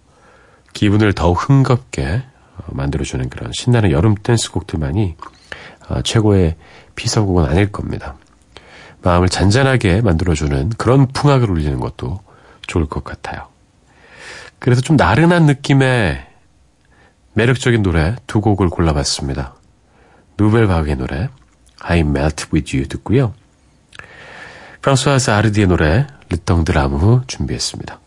기분을 0.72 1.12
더욱 1.12 1.34
흥겁게 1.34 2.24
어, 2.56 2.62
만들어주는 2.72 3.28
그런 3.28 3.52
신나는 3.52 3.92
여름 3.92 4.16
댄스곡들만이 4.16 5.14
어, 5.88 6.02
최고의 6.02 6.56
피서곡은 6.96 7.44
아닐 7.44 7.70
겁니다. 7.70 8.16
마음을 9.02 9.28
잔잔하게 9.28 10.00
만들어주는 10.00 10.70
그런 10.78 11.06
풍악을 11.06 11.48
울리는 11.48 11.78
것도 11.78 12.18
좋을 12.66 12.87
것 12.87 13.04
같아요. 13.04 13.46
그래서 14.58 14.80
좀 14.80 14.96
나른한 14.96 15.46
느낌의 15.46 16.26
매력적인 17.34 17.82
노래 17.82 18.16
두 18.26 18.40
곡을 18.40 18.68
골라봤습니다. 18.68 19.54
누벨바그의 20.38 20.96
노래 20.96 21.28
I 21.80 22.00
Melt 22.00 22.46
With 22.52 22.76
You 22.76 22.88
듣고요. 22.88 23.34
프랑스와스 24.80 25.30
아르디의 25.30 25.66
노래 25.66 26.06
르덩드 26.30 26.72
라무 26.72 27.22
준비했습니다. 27.26 28.00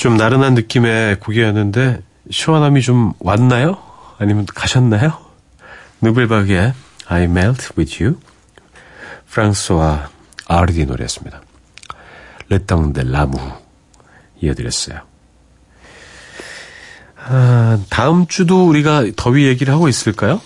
좀 0.00 0.16
나른한 0.16 0.54
느낌의 0.54 1.20
곡이었는데 1.20 2.00
시원함이 2.30 2.80
좀 2.80 3.12
왔나요? 3.18 3.76
아니면 4.16 4.46
가셨나요? 4.46 5.12
누벨바그의 6.00 6.72
I 7.06 7.24
Melt 7.24 7.68
With 7.76 8.02
You 8.02 8.18
프랑스와 9.28 10.08
아르디 10.48 10.86
노래였습니다. 10.86 11.42
레땅데 12.48 13.10
라무 13.10 13.36
이어드렸어요. 14.40 15.00
아, 17.22 17.78
다음 17.90 18.26
주도 18.26 18.66
우리가 18.66 19.04
더위 19.16 19.44
얘기를 19.48 19.74
하고 19.74 19.86
있을까요? 19.86 20.40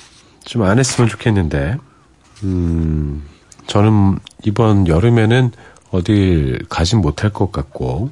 좀 0.45 0.63
안 0.63 0.81
했으면 0.81 1.09
좋겠는데 1.09 1.77
음, 2.43 3.23
저는 3.69 4.19
이번 4.43 4.89
여름에는 4.89 5.53
어딜 5.93 6.59
가진 6.69 7.01
못할 7.01 7.31
것 7.31 7.53
같고 7.53 8.11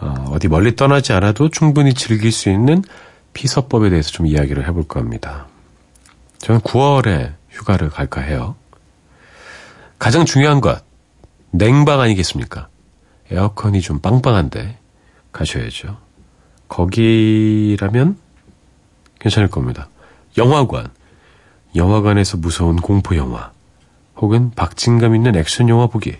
어, 0.00 0.30
어디 0.32 0.48
멀리 0.48 0.76
떠나지 0.76 1.12
않아도 1.12 1.48
충분히 1.48 1.94
즐길 1.94 2.32
수 2.32 2.50
있는 2.50 2.82
피서법에 3.32 3.90
대해서 3.90 4.10
좀 4.10 4.26
이야기를 4.26 4.66
해볼까 4.66 5.00
합니다. 5.00 5.46
저는 6.38 6.60
9월에 6.60 7.34
휴가를 7.50 7.90
갈까 7.90 8.20
해요. 8.20 8.56
가장 9.98 10.24
중요한 10.24 10.60
것, 10.60 10.84
냉방 11.50 12.00
아니겠습니까? 12.00 12.68
에어컨이 13.30 13.80
좀 13.80 14.00
빵빵한데 14.00 14.78
가셔야죠. 15.32 15.96
거기라면 16.68 18.18
괜찮을 19.18 19.48
겁니다. 19.48 19.88
영화관, 20.36 20.88
영화관에서 21.74 22.36
무서운 22.36 22.76
공포 22.76 23.16
영화, 23.16 23.52
혹은 24.16 24.50
박진감 24.52 25.14
있는 25.14 25.36
액션 25.36 25.68
영화 25.68 25.86
보기. 25.86 26.16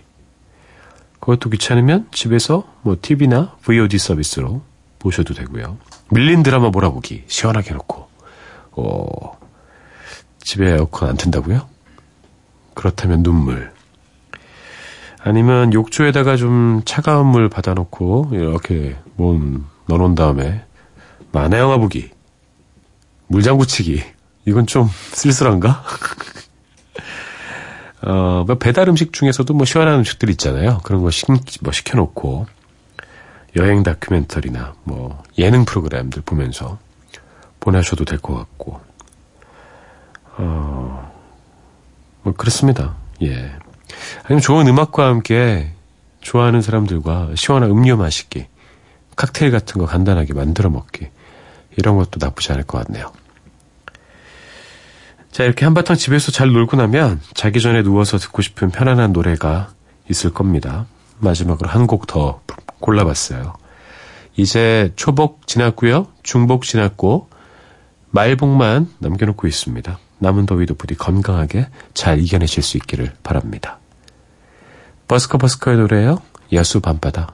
그것도 1.19 1.49
귀찮으면 1.49 2.07
집에서 2.11 2.63
뭐 2.81 2.97
TV나 3.01 3.55
VOD 3.63 3.97
서비스로 3.97 4.61
보셔도 4.99 5.33
되고요. 5.33 5.77
밀린 6.11 6.43
드라마 6.43 6.69
몰아보기 6.69 7.23
시원하게 7.27 7.71
해놓고 7.71 8.07
어, 8.73 9.37
집에 10.39 10.69
에어컨 10.71 11.09
안 11.09 11.17
튼다고요? 11.17 11.67
그렇다면 12.73 13.23
눈물. 13.23 13.73
아니면 15.19 15.73
욕조에다가 15.73 16.37
좀 16.37 16.81
차가운 16.85 17.27
물 17.27 17.49
받아놓고 17.49 18.29
이렇게 18.31 18.95
몸 19.15 19.65
넣어놓은 19.87 20.15
다음에 20.15 20.63
만화 21.31 21.59
영화 21.59 21.77
보기. 21.77 22.11
물장구 23.27 23.67
치기. 23.67 24.03
이건 24.45 24.67
좀 24.67 24.87
쓸쓸한가? 25.11 25.83
어, 28.09 28.45
뭐 28.47 28.55
배달 28.55 28.87
음식 28.87 29.11
중에서도 29.11 29.53
뭐 29.53 29.65
시원한 29.65 29.95
음식들 29.99 30.29
있잖아요. 30.29 30.79
그런 30.83 31.01
거 31.01 31.11
시, 31.11 31.25
뭐 31.61 31.73
시켜놓고 31.73 32.47
여행 33.57 33.83
다큐멘터리나 33.83 34.75
뭐 34.85 35.21
예능 35.37 35.65
프로그램들 35.65 36.21
보면서 36.25 36.77
보내셔도 37.59 38.05
될 38.05 38.19
것 38.19 38.33
같고, 38.35 38.79
어, 40.37 41.11
뭐 42.23 42.33
그렇습니다. 42.33 42.95
예. 43.23 43.51
아니면 44.23 44.41
좋은 44.41 44.67
음악과 44.67 45.07
함께 45.07 45.71
좋아하는 46.21 46.61
사람들과 46.61 47.31
시원한 47.35 47.71
음료 47.71 47.97
마시기, 47.97 48.47
칵테일 49.17 49.51
같은 49.51 49.81
거 49.81 49.85
간단하게 49.85 50.33
만들어 50.33 50.69
먹기, 50.69 51.09
이런 51.75 51.97
것도 51.97 52.19
나쁘지 52.19 52.53
않을 52.53 52.63
것 52.63 52.85
같네요. 52.85 53.11
자, 55.31 55.43
이렇게 55.43 55.65
한바탕 55.65 55.95
집에서 55.97 56.31
잘 56.31 56.51
놀고 56.51 56.77
나면 56.77 57.21
자기 57.33 57.61
전에 57.61 57.83
누워서 57.83 58.17
듣고 58.17 58.41
싶은 58.41 58.71
편안한 58.71 59.13
노래가 59.13 59.69
있을 60.09 60.33
겁니다. 60.33 60.85
마지막으로 61.19 61.69
한 61.69 61.85
곡 61.87 62.07
더 62.07 62.41
골라봤어요. 62.79 63.53
이제 64.35 64.93
초복 64.95 65.47
지났고요. 65.47 66.07
중복 66.23 66.63
지났고 66.63 67.29
말복만 68.11 68.87
남겨놓고 68.99 69.47
있습니다. 69.47 69.99
남은 70.19 70.45
더위도 70.45 70.75
부디 70.75 70.95
건강하게 70.95 71.67
잘 71.93 72.19
이겨내실 72.19 72.63
수 72.63 72.77
있기를 72.77 73.13
바랍니다. 73.23 73.79
버스커 75.07 75.37
버스커의 75.37 75.77
노래예요. 75.77 76.19
야수 76.53 76.81
밤바다. 76.81 77.33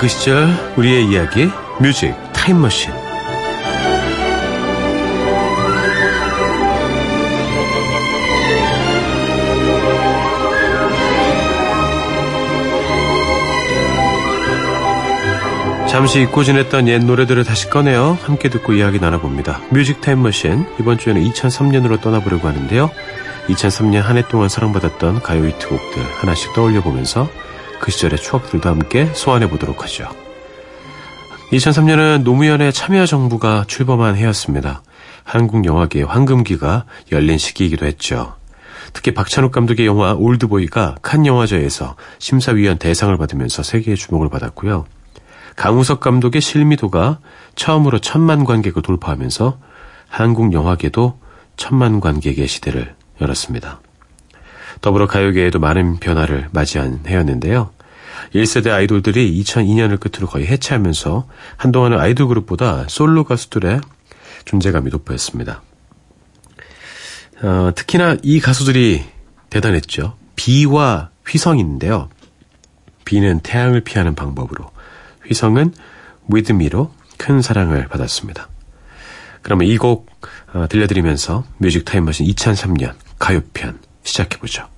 그 0.00 0.08
시절 0.08 0.48
우리의 0.76 1.06
이야기 1.10 1.50
뮤직 1.78 2.14
타임머신 2.32 2.90
잠시 15.88 16.22
잊고 16.22 16.44
지냈던 16.44 16.86
옛 16.88 17.00
노래들을 17.04 17.44
다시 17.44 17.68
꺼내어 17.68 18.16
함께 18.22 18.48
듣고 18.48 18.72
이야기 18.74 19.00
나눠봅니다. 19.00 19.60
뮤직 19.70 20.00
타임머신 20.00 20.66
이번 20.78 20.98
주에는 20.98 21.20
2003년으로 21.30 22.00
떠나보려고 22.00 22.46
하는데요. 22.46 22.90
2003년 23.48 24.02
한 24.02 24.16
해 24.16 24.22
동안 24.28 24.48
사랑받았던 24.48 25.22
가요 25.22 25.44
히트곡들 25.46 26.02
하나씩 26.20 26.52
떠올려보면서 26.54 27.28
그 27.80 27.90
시절의 27.90 28.18
추억들도 28.18 28.68
함께 28.68 29.06
소환해 29.14 29.48
보도록 29.48 29.82
하죠. 29.82 30.08
2003년은 31.52 32.22
노무현의 32.22 32.72
참여정부가 32.72 33.64
출범한 33.66 34.14
해였습니다. 34.14 34.82
한국 35.24 35.64
영화계의 35.64 36.04
황금기가 36.04 36.84
열린 37.10 37.38
시기이기도 37.38 37.86
했죠. 37.86 38.34
특히 38.92 39.12
박찬욱 39.14 39.52
감독의 39.52 39.86
영화 39.86 40.14
올드보이가 40.14 40.96
칸 41.02 41.26
영화제에서 41.26 41.96
심사위원 42.18 42.78
대상을 42.78 43.16
받으면서 43.16 43.62
세계의 43.62 43.96
주목을 43.96 44.28
받았고요. 44.28 44.84
강우석 45.56 46.00
감독의 46.00 46.40
실미도가 46.40 47.18
처음으로 47.54 47.98
천만 47.98 48.44
관객을 48.44 48.82
돌파하면서 48.82 49.58
한국 50.08 50.52
영화계도 50.52 51.18
천만 51.56 52.00
관객의 52.00 52.48
시대를 52.48 52.94
열었습니다. 53.20 53.80
더불어 54.80 55.06
가요계에도 55.06 55.58
많은 55.58 55.98
변화를 55.98 56.48
맞이한 56.52 57.00
해였는데요. 57.06 57.70
1세대 58.34 58.70
아이돌들이 58.70 59.42
2002년을 59.42 59.98
끝으로 59.98 60.26
거의 60.26 60.46
해체하면서 60.46 61.26
한동안은 61.56 61.98
아이돌 61.98 62.28
그룹보다 62.28 62.86
솔로 62.88 63.24
가수들의 63.24 63.80
존재감이 64.44 64.90
돋보였습니다. 64.90 65.62
어, 67.42 67.72
특히나 67.74 68.16
이 68.22 68.40
가수들이 68.40 69.04
대단했죠. 69.48 70.16
비와 70.36 71.10
휘성인데요. 71.26 72.08
비는 73.04 73.40
태양을 73.40 73.80
피하는 73.80 74.14
방법으로, 74.14 74.70
휘성은 75.26 75.74
위드미로 76.32 76.92
큰 77.16 77.42
사랑을 77.42 77.88
받았습니다. 77.88 78.48
그러면 79.42 79.66
이곡 79.66 80.08
어, 80.52 80.66
들려드리면서 80.68 81.44
뮤직 81.58 81.84
타임머신 81.84 82.26
2003년 82.26 82.94
가요편 83.18 83.78
시작해보죠. 84.10 84.68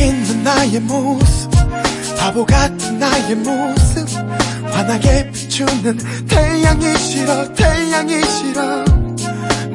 있는 0.00 0.42
나의 0.42 0.80
모습 0.80 1.53
바보 2.24 2.46
같은 2.46 2.98
나의 2.98 3.36
모습 3.36 4.08
환하게 4.72 5.30
비추는 5.30 5.98
태양이 6.26 6.96
싫어 6.96 7.52
태양이 7.52 8.24
싫어 8.24 8.82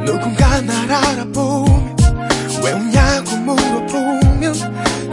누군가 0.03 0.59
날 0.61 0.91
알아보면 0.91 1.95
왜 2.63 2.71
웃냐고 2.71 3.35
물어보면 3.37 4.53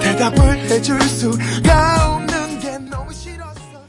대답을 0.00 0.60
해줄 0.60 0.98
수가 1.02 2.14
없는 2.14 2.60
게 2.60 2.78
너무 2.90 3.12
싫었어 3.12 3.84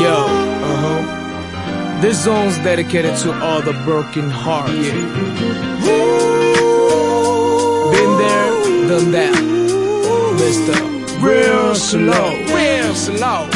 Yo, 0.00 0.16
uh 0.16 0.76
huh. 0.82 2.00
This 2.00 2.18
song's 2.24 2.56
dedicated 2.64 3.14
to 3.18 3.30
all 3.40 3.62
the 3.62 3.74
broken 3.84 4.28
hearts. 4.30 4.72
Been 4.72 6.29
that. 8.98 9.34
Mr. 10.40 10.74
Real 11.22 11.74
slow, 11.74 12.30
real 12.54 12.94
slow. 12.94 13.48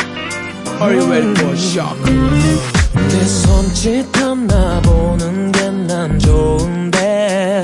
Are 0.80 0.92
you 0.92 1.04
ready 1.10 1.34
for 1.34 1.52
a 1.52 1.56
shock? 1.56 1.96
내 2.94 3.24
손짓 3.24 4.16
하나 4.16 4.80
보는 4.82 5.52
게 5.52 5.64
난 5.86 6.18
좋은데 6.18 7.60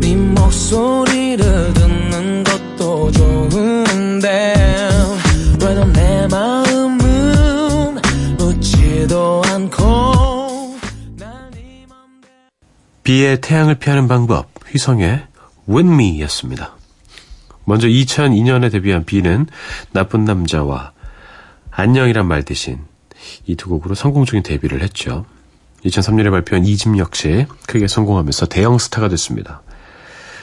네 0.00 0.14
목소리를 0.16 1.74
듣는 1.74 2.44
것도 2.44 3.10
좋은데 3.12 4.54
왜 5.60 5.74
넌 5.74 5.92
내 5.92 6.26
마음은 6.28 7.98
묻지도 8.38 9.42
않고 9.46 10.76
난네 11.16 11.86
맘대로 11.88 12.34
비의 13.02 13.40
태양을 13.40 13.74
피하는 13.76 14.08
방법, 14.08 14.46
휘성의 14.70 15.22
With 15.68 15.92
Me였습니다. 15.92 16.76
먼저 17.64 17.86
2002년에 17.86 18.72
데뷔한 18.72 19.04
비는 19.04 19.46
나쁜 19.92 20.24
남자와 20.24 20.92
안녕이란 21.70 22.26
말 22.26 22.42
대신 22.42 22.78
이 23.46 23.56
두 23.56 23.68
곡으로 23.68 23.94
성공적인 23.94 24.42
데뷔를 24.42 24.82
했죠. 24.82 25.26
2003년에 25.84 26.30
발표한 26.30 26.64
2집 26.64 26.98
역시 26.98 27.46
크게 27.66 27.86
성공하면서 27.86 28.46
대형 28.46 28.78
스타가 28.78 29.08
됐습니다. 29.08 29.62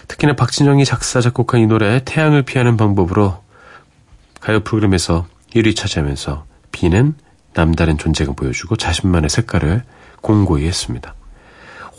특히나 0.07 0.35
박진영이 0.35 0.85
작사, 0.85 1.19
작곡한 1.19 1.61
이 1.61 1.67
노래 1.67 2.01
태양을 2.05 2.43
피하는 2.43 2.77
방법으로 2.77 3.43
가요 4.39 4.59
프로그램에서 4.59 5.25
1위 5.55 5.75
차지하면서 5.75 6.45
비는 6.71 7.15
남다른 7.53 7.97
존재감 7.97 8.35
보여주고 8.35 8.75
자신만의 8.75 9.29
색깔을 9.29 9.83
공고히 10.21 10.67
했습니다. 10.67 11.15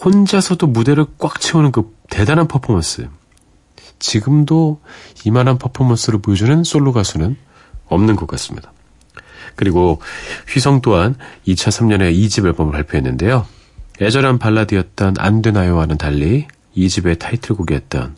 혼자서도 0.05 0.67
무대를 0.69 1.07
꽉 1.19 1.41
채우는 1.41 1.73
그 1.73 1.95
대단한 2.11 2.49
퍼포먼스. 2.49 3.09
지금도 3.99 4.81
이만한 5.25 5.59
퍼포먼스를 5.59 6.21
보여주는 6.21 6.63
솔로 6.65 6.93
가수는 6.93 7.37
없는 7.89 8.17
것 8.17 8.27
같습니다. 8.29 8.73
그리고 9.55 10.01
휘성 10.49 10.83
또한 10.83 11.15
2003년에 11.49 12.15
2집 12.15 12.45
앨범을 12.47 12.73
발표했는데요. 12.73 13.47
애절한 14.03 14.39
발라드였던 14.39 15.15
안 15.19 15.41
되나요와는 15.41 15.97
달리 15.97 16.47
2집의 16.77 17.19
타이틀곡이었던 17.19 18.17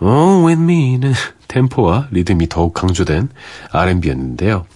Oh 0.00 0.46
With 0.46 0.62
Me는 0.62 1.12
템포와 1.48 2.08
리듬이 2.12 2.48
더욱 2.48 2.72
강조된 2.74 3.28
R&B였는데요. 3.72 4.66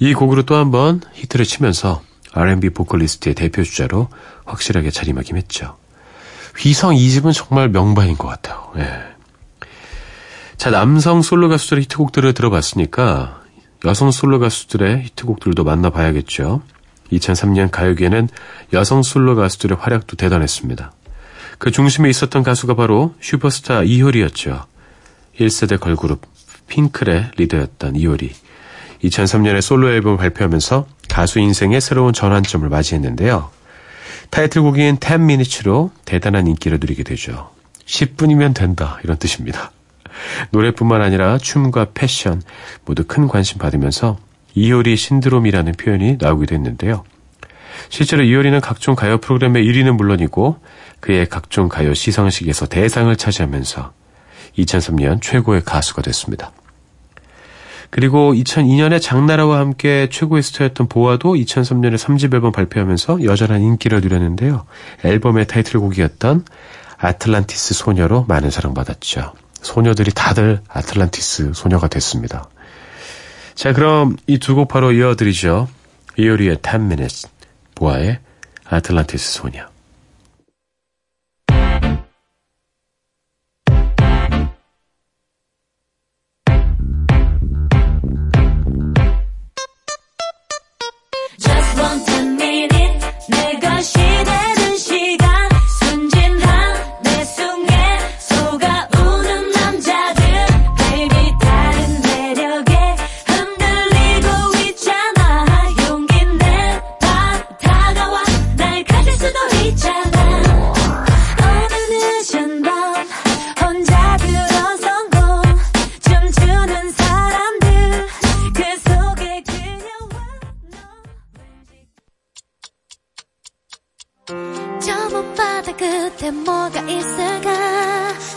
이 0.00 0.12
곡으로 0.12 0.42
또 0.42 0.56
한 0.56 0.70
번 0.70 1.00
히트를 1.14 1.46
치면서 1.46 2.02
R&B 2.32 2.70
보컬리스트의 2.70 3.34
대표 3.34 3.62
주자로 3.62 4.08
확실하게 4.44 4.90
자리매김했죠. 4.90 5.76
휘성 6.58 6.94
2집은 6.94 7.32
정말 7.32 7.68
명반인 7.68 8.16
것 8.16 8.28
같아요. 8.28 8.70
예. 8.76 9.10
자, 10.56 10.70
남성 10.70 11.22
솔로 11.22 11.48
가수들의 11.48 11.84
히트곡들을 11.84 12.34
들어봤으니까 12.34 13.40
여성 13.86 14.10
솔로 14.10 14.38
가수들의 14.38 15.04
히트곡들도 15.04 15.64
만나봐야겠죠. 15.64 16.62
2003년 17.12 17.70
가요계에는 17.70 18.28
여성 18.72 19.02
솔로 19.02 19.34
가수들의 19.34 19.78
활약도 19.80 20.16
대단했습니다. 20.16 20.92
그 21.58 21.70
중심에 21.70 22.08
있었던 22.10 22.42
가수가 22.42 22.74
바로 22.74 23.14
슈퍼스타 23.20 23.82
이효리였죠. 23.82 24.64
1세대 25.38 25.80
걸그룹 25.80 26.22
핑클의 26.68 27.32
리더였던 27.36 27.96
이효리. 27.96 28.30
2003년에 29.02 29.60
솔로 29.60 29.90
앨범을 29.90 30.18
발표하면서 30.18 30.86
가수 31.10 31.38
인생의 31.38 31.80
새로운 31.80 32.12
전환점을 32.12 32.66
맞이했는데요. 32.68 33.50
타이틀곡인 34.30 34.96
10minutes로 34.98 35.90
대단한 36.04 36.46
인기를 36.46 36.78
누리게 36.80 37.02
되죠. 37.02 37.50
10분이면 37.84 38.54
된다 38.54 38.98
이런 39.04 39.18
뜻입니다. 39.18 39.72
노래뿐만 40.50 41.02
아니라 41.02 41.36
춤과 41.38 41.88
패션 41.92 42.40
모두 42.84 43.04
큰 43.04 43.28
관심 43.28 43.58
받으면서 43.58 44.18
이효리 44.54 44.96
신드롬이라는 44.96 45.72
표현이 45.72 46.16
나오기도 46.20 46.54
했는데요. 46.54 47.04
실제로 47.88 48.22
이효리는 48.22 48.60
각종 48.60 48.94
가요 48.94 49.18
프로그램의 49.18 49.64
1위는 49.64 49.96
물론이고 49.96 50.58
그의 51.00 51.28
각종 51.28 51.68
가요 51.68 51.94
시상식에서 51.94 52.66
대상을 52.66 53.14
차지하면서 53.14 53.92
2003년 54.58 55.20
최고의 55.20 55.64
가수가 55.64 56.02
됐습니다. 56.02 56.52
그리고 57.90 58.32
2002년에 58.34 59.02
장나라와 59.02 59.58
함께 59.58 60.08
최고의 60.10 60.42
스타였던 60.44 60.86
보아도 60.88 61.34
2003년에 61.34 61.96
3집 61.98 62.32
앨범 62.34 62.52
발표하면서 62.52 63.24
여전한 63.24 63.60
인기를 63.62 64.00
누렸는데요. 64.00 64.64
앨범의 65.04 65.46
타이틀곡이었던 65.48 66.44
아틀란티스 66.98 67.74
소녀로 67.74 68.26
많은 68.28 68.50
사랑받았죠. 68.50 69.32
소녀들이 69.62 70.12
다들 70.12 70.60
아틀란티스 70.68 71.52
소녀가 71.54 71.88
됐습니다. 71.88 72.48
자, 73.54 73.72
그럼 73.72 74.16
이 74.26 74.38
두 74.38 74.54
곡 74.54 74.68
바로 74.68 74.92
이어드리죠. 74.92 75.68
이효리의 76.16 76.58
10 76.62 76.76
minutes, 76.82 77.28
보아의 77.74 78.20
아틀란티스 78.66 79.32
소녀. 79.32 79.69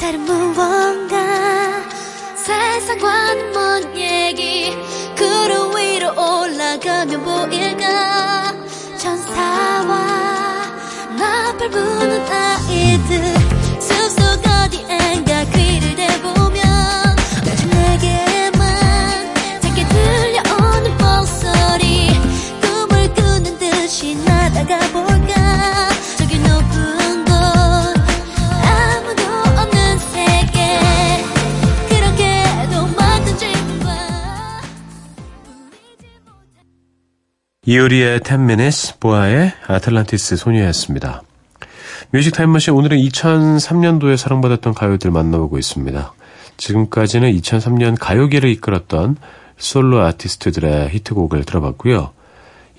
다른 0.03 0.19
무언가. 0.25 1.15
세상과는 2.35 3.53
먼 3.53 3.97
얘기? 3.97 4.75
구름 5.15 5.77
위로 5.77 6.09
올라가면 6.09 7.23
보일까? 7.23 8.53
천사와 8.97 9.95
나팔 11.17 11.69
부는 11.69 12.21
아이들 12.29 13.42
이효리의 37.73 38.19
10 38.23 38.33
minutes, 38.33 38.99
보아의 38.99 39.51
아틀란티스 39.65 40.35
소녀였습니다. 40.35 41.23
뮤직 42.11 42.35
타임머신 42.35 42.71
오늘은 42.71 42.99
2003년도에 42.99 44.15
사랑받았던 44.15 44.75
가요들 44.75 45.09
만나보고 45.09 45.57
있습니다. 45.57 46.13
지금까지는 46.57 47.31
2003년 47.31 47.97
가요계를 47.99 48.47
이끌었던 48.51 49.17
솔로 49.57 50.01
아티스트들의 50.01 50.89
히트곡을 50.89 51.45
들어봤고요. 51.45 52.11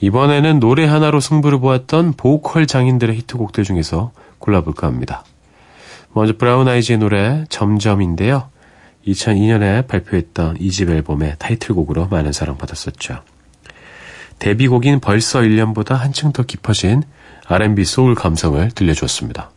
이번에는 0.01 0.61
노래 0.61 0.85
하나로 0.85 1.19
승부를 1.19 1.59
보았던 1.59 2.13
보컬 2.13 2.69
장인들의 2.69 3.17
히트곡들 3.17 3.65
중에서 3.65 4.13
골라볼까 4.39 4.87
합니다. 4.87 5.25
먼저 6.13 6.37
브라운 6.39 6.69
아이즈의 6.69 6.99
노래 6.99 7.45
점점인데요. 7.49 8.49
2002년에 9.09 9.89
발표했던 9.89 10.59
이집 10.61 10.91
앨범의 10.91 11.35
타이틀곡으로 11.41 12.07
많은 12.07 12.31
사랑받았었죠. 12.31 13.34
데뷔곡인 14.45 15.01
벌써 15.01 15.41
1년보다 15.41 15.95
한층 15.95 16.31
더 16.31 16.43
깊어진 16.43 17.03
R&B 17.47 17.87
소울 17.87 18.15
감성을 18.15 18.71
들려주었습니다. 18.73 19.51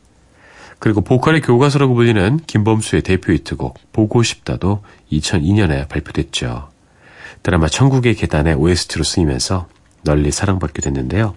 그리고 0.79 1.01
보컬의 1.01 1.41
교과서라고 1.41 1.93
불리는 1.93 2.39
김범수의 2.47 3.01
대표 3.01 3.33
히트곡 3.33 3.77
보고 3.91 4.23
싶다도 4.23 4.83
2002년에 5.11 5.89
발표됐죠. 5.89 6.69
드라마 7.43 7.67
천국의 7.67 8.15
계단의 8.15 8.53
OST로 8.53 9.03
쓰이면서 9.03 9.67
널리 10.03 10.31
사랑받게 10.31 10.81
됐는데요. 10.81 11.35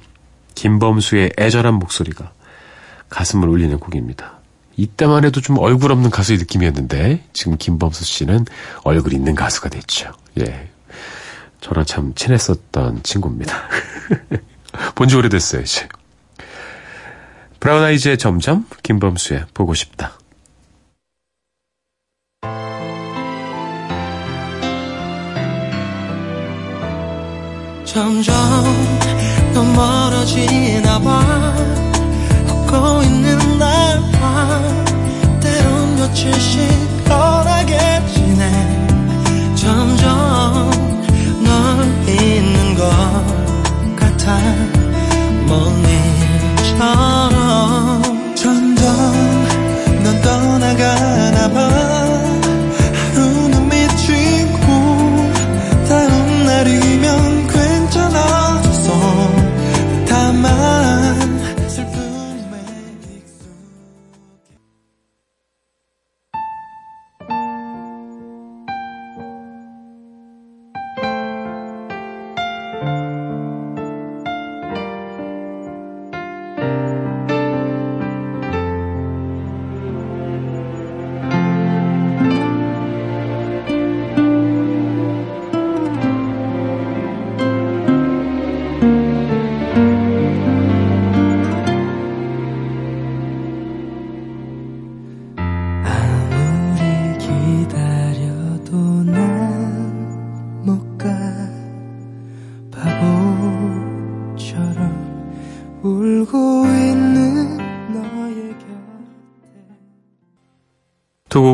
김범수의 0.54 1.32
애절한 1.36 1.74
목소리가 1.74 2.30
가슴을 3.08 3.48
울리는 3.48 3.76
곡입니다. 3.80 4.38
이때만 4.76 5.24
해도 5.24 5.40
좀 5.40 5.58
얼굴 5.58 5.90
없는 5.90 6.10
가수의 6.10 6.38
느낌이었는데 6.38 7.24
지금 7.32 7.56
김범수 7.58 8.04
씨는 8.04 8.46
얼굴 8.84 9.12
있는 9.12 9.34
가수가 9.34 9.70
됐죠. 9.70 10.12
예. 10.38 10.68
저랑 11.60 11.84
참 11.84 12.14
친했었던 12.14 13.02
친구입니다. 13.02 13.54
본지 14.94 15.16
오래됐어요, 15.16 15.62
이제. 15.62 15.88
브라운 17.58 17.82
아이즈의 17.82 18.16
점점, 18.18 18.66
김범수의 18.82 19.46
보고 19.52 19.74
싶다. 19.74 20.12
점점 27.84 28.32
더 29.52 29.64
멀어지나 29.64 31.00
봐 31.00 31.54
걷고 32.46 33.02
있는 33.02 33.58
날봐 33.58 34.60
때론 35.40 35.96
며칠씩 35.96 37.04
편하게 37.04 37.76
지내 38.14 39.56
점점 39.56 40.89
것 42.80 42.88
같아. 43.96 44.40
먼 45.46 45.54
일처럼 46.56 48.34
점점 48.34 48.82
넌 50.02 50.20
떠나가나 50.22 51.50
봐 51.52 51.89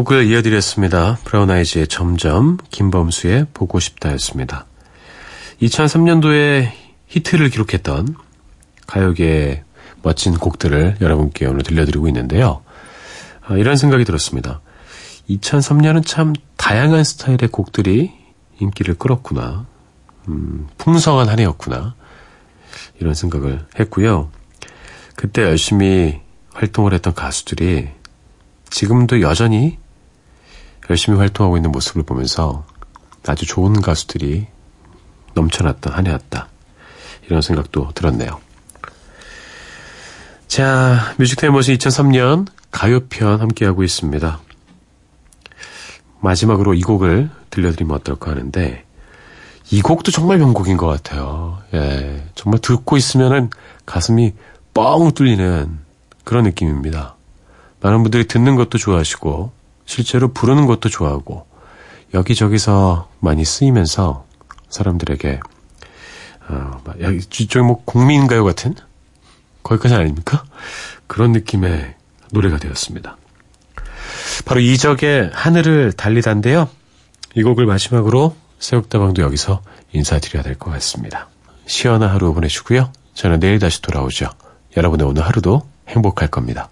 곡을 0.07 0.27
이어드렸습니다. 0.27 1.19
브라운 1.25 1.51
아이즈의 1.51 1.89
점점, 1.89 2.59
김범수의 2.71 3.49
보고 3.53 3.81
싶다였습니다. 3.81 4.67
2003년도에 5.61 6.71
히트를 7.09 7.51
기록했던 7.51 8.15
가요계의 8.87 9.65
멋진 10.03 10.35
곡들을 10.39 10.99
여러분께 11.01 11.47
오늘 11.47 11.63
들려드리고 11.63 12.07
있는데요. 12.09 12.63
아, 13.45 13.57
이런 13.57 13.77
생각이 13.77 14.05
들었습니다. 14.05 14.61
2003년은 15.29 16.07
참 16.07 16.35
다양한 16.57 17.03
스타일의 17.03 17.49
곡들이 17.51 18.13
인기를 18.61 18.95
끌었구나. 18.95 19.67
음, 20.29 20.69
풍성한 20.79 21.29
한 21.29 21.41
해였구나. 21.41 21.97
이런 23.01 23.15
생각을 23.15 23.67
했고요. 23.81 24.31
그때 25.17 25.43
열심히 25.43 26.21
활동을 26.53 26.95
했던 26.95 27.13
가수들이 27.13 27.89
지금도 28.71 29.21
여전히 29.21 29.79
열심히 30.91 31.19
활동하고 31.19 31.57
있는 31.57 31.73
모습을 31.73 32.03
보면서 32.03 32.65
아주 33.27 33.47
좋은 33.47 33.81
가수들이 33.81 34.47
넘쳐났던 35.35 35.93
한 35.93 36.07
해였다. 36.07 36.49
이런 37.27 37.43
생각도 37.43 37.91
들었네요. 37.95 38.41
자, 40.47 41.13
뮤직타임머신 41.19 41.77
2003년 41.77 42.47
가요편 42.71 43.41
함께하고 43.41 43.83
있습니다. 43.83 44.41
마지막으로 46.21 46.75
이 46.75 46.83
곡을 46.83 47.31
들려드리면 47.51 47.97
어떨까 47.97 48.31
하는데, 48.31 48.85
이 49.71 49.83
곡도 49.83 50.13
정말 50.13 50.39
명곡인 50.39 50.77
것 50.77 50.87
같아요. 50.87 51.59
예, 51.75 52.25
정말 52.35 52.61
듣고 52.61 52.97
있으면은 52.97 53.51
가슴이 53.85 54.35
뻥 54.73 55.13
뚫리는 55.13 55.79
그런 56.25 56.45
느낌입니다. 56.45 57.17
많은 57.81 58.03
분들이 58.03 58.27
듣는 58.27 58.55
것도 58.55 58.79
좋아하시고, 58.79 59.53
실제로 59.87 60.33
부르는 60.33 60.67
것도 60.67 60.89
좋아하고, 60.89 61.47
여기저기서 62.15 63.09
많이 63.21 63.45
쓰이면서 63.45 64.27
사람들에게, 64.69 65.41
어, 66.49 66.83
이쪽에 67.41 67.65
뭐 67.65 67.83
국민가요 67.85 68.45
같은? 68.45 68.75
거기까지 69.63 69.95
아닙니까? 69.95 70.45
그런 71.07 71.33
느낌의 71.33 71.95
노래가 72.33 72.59
되었습니다. 72.59 73.17
바로 74.45 74.61
이적의 74.61 75.31
하늘을 75.33 75.93
달리다인데요. 75.93 76.69
이 77.35 77.43
곡을 77.43 77.67
마지막으로 77.67 78.37
새옥다방도 78.59 79.23
여기서 79.23 79.63
인사드려야 79.93 80.43
될 80.43 80.55
것 80.57 80.71
같습니다. 80.73 81.29
시원한 81.67 82.11
하루 82.11 82.33
보내시고요. 82.33 82.93
저는 83.15 83.41
내일 83.41 83.59
다시 83.59 83.83
돌아오죠. 83.83 84.31
여러분의 84.77 85.07
오늘 85.07 85.23
하루도 85.25 85.67
행복할 85.89 86.29
겁니다. 86.29 86.69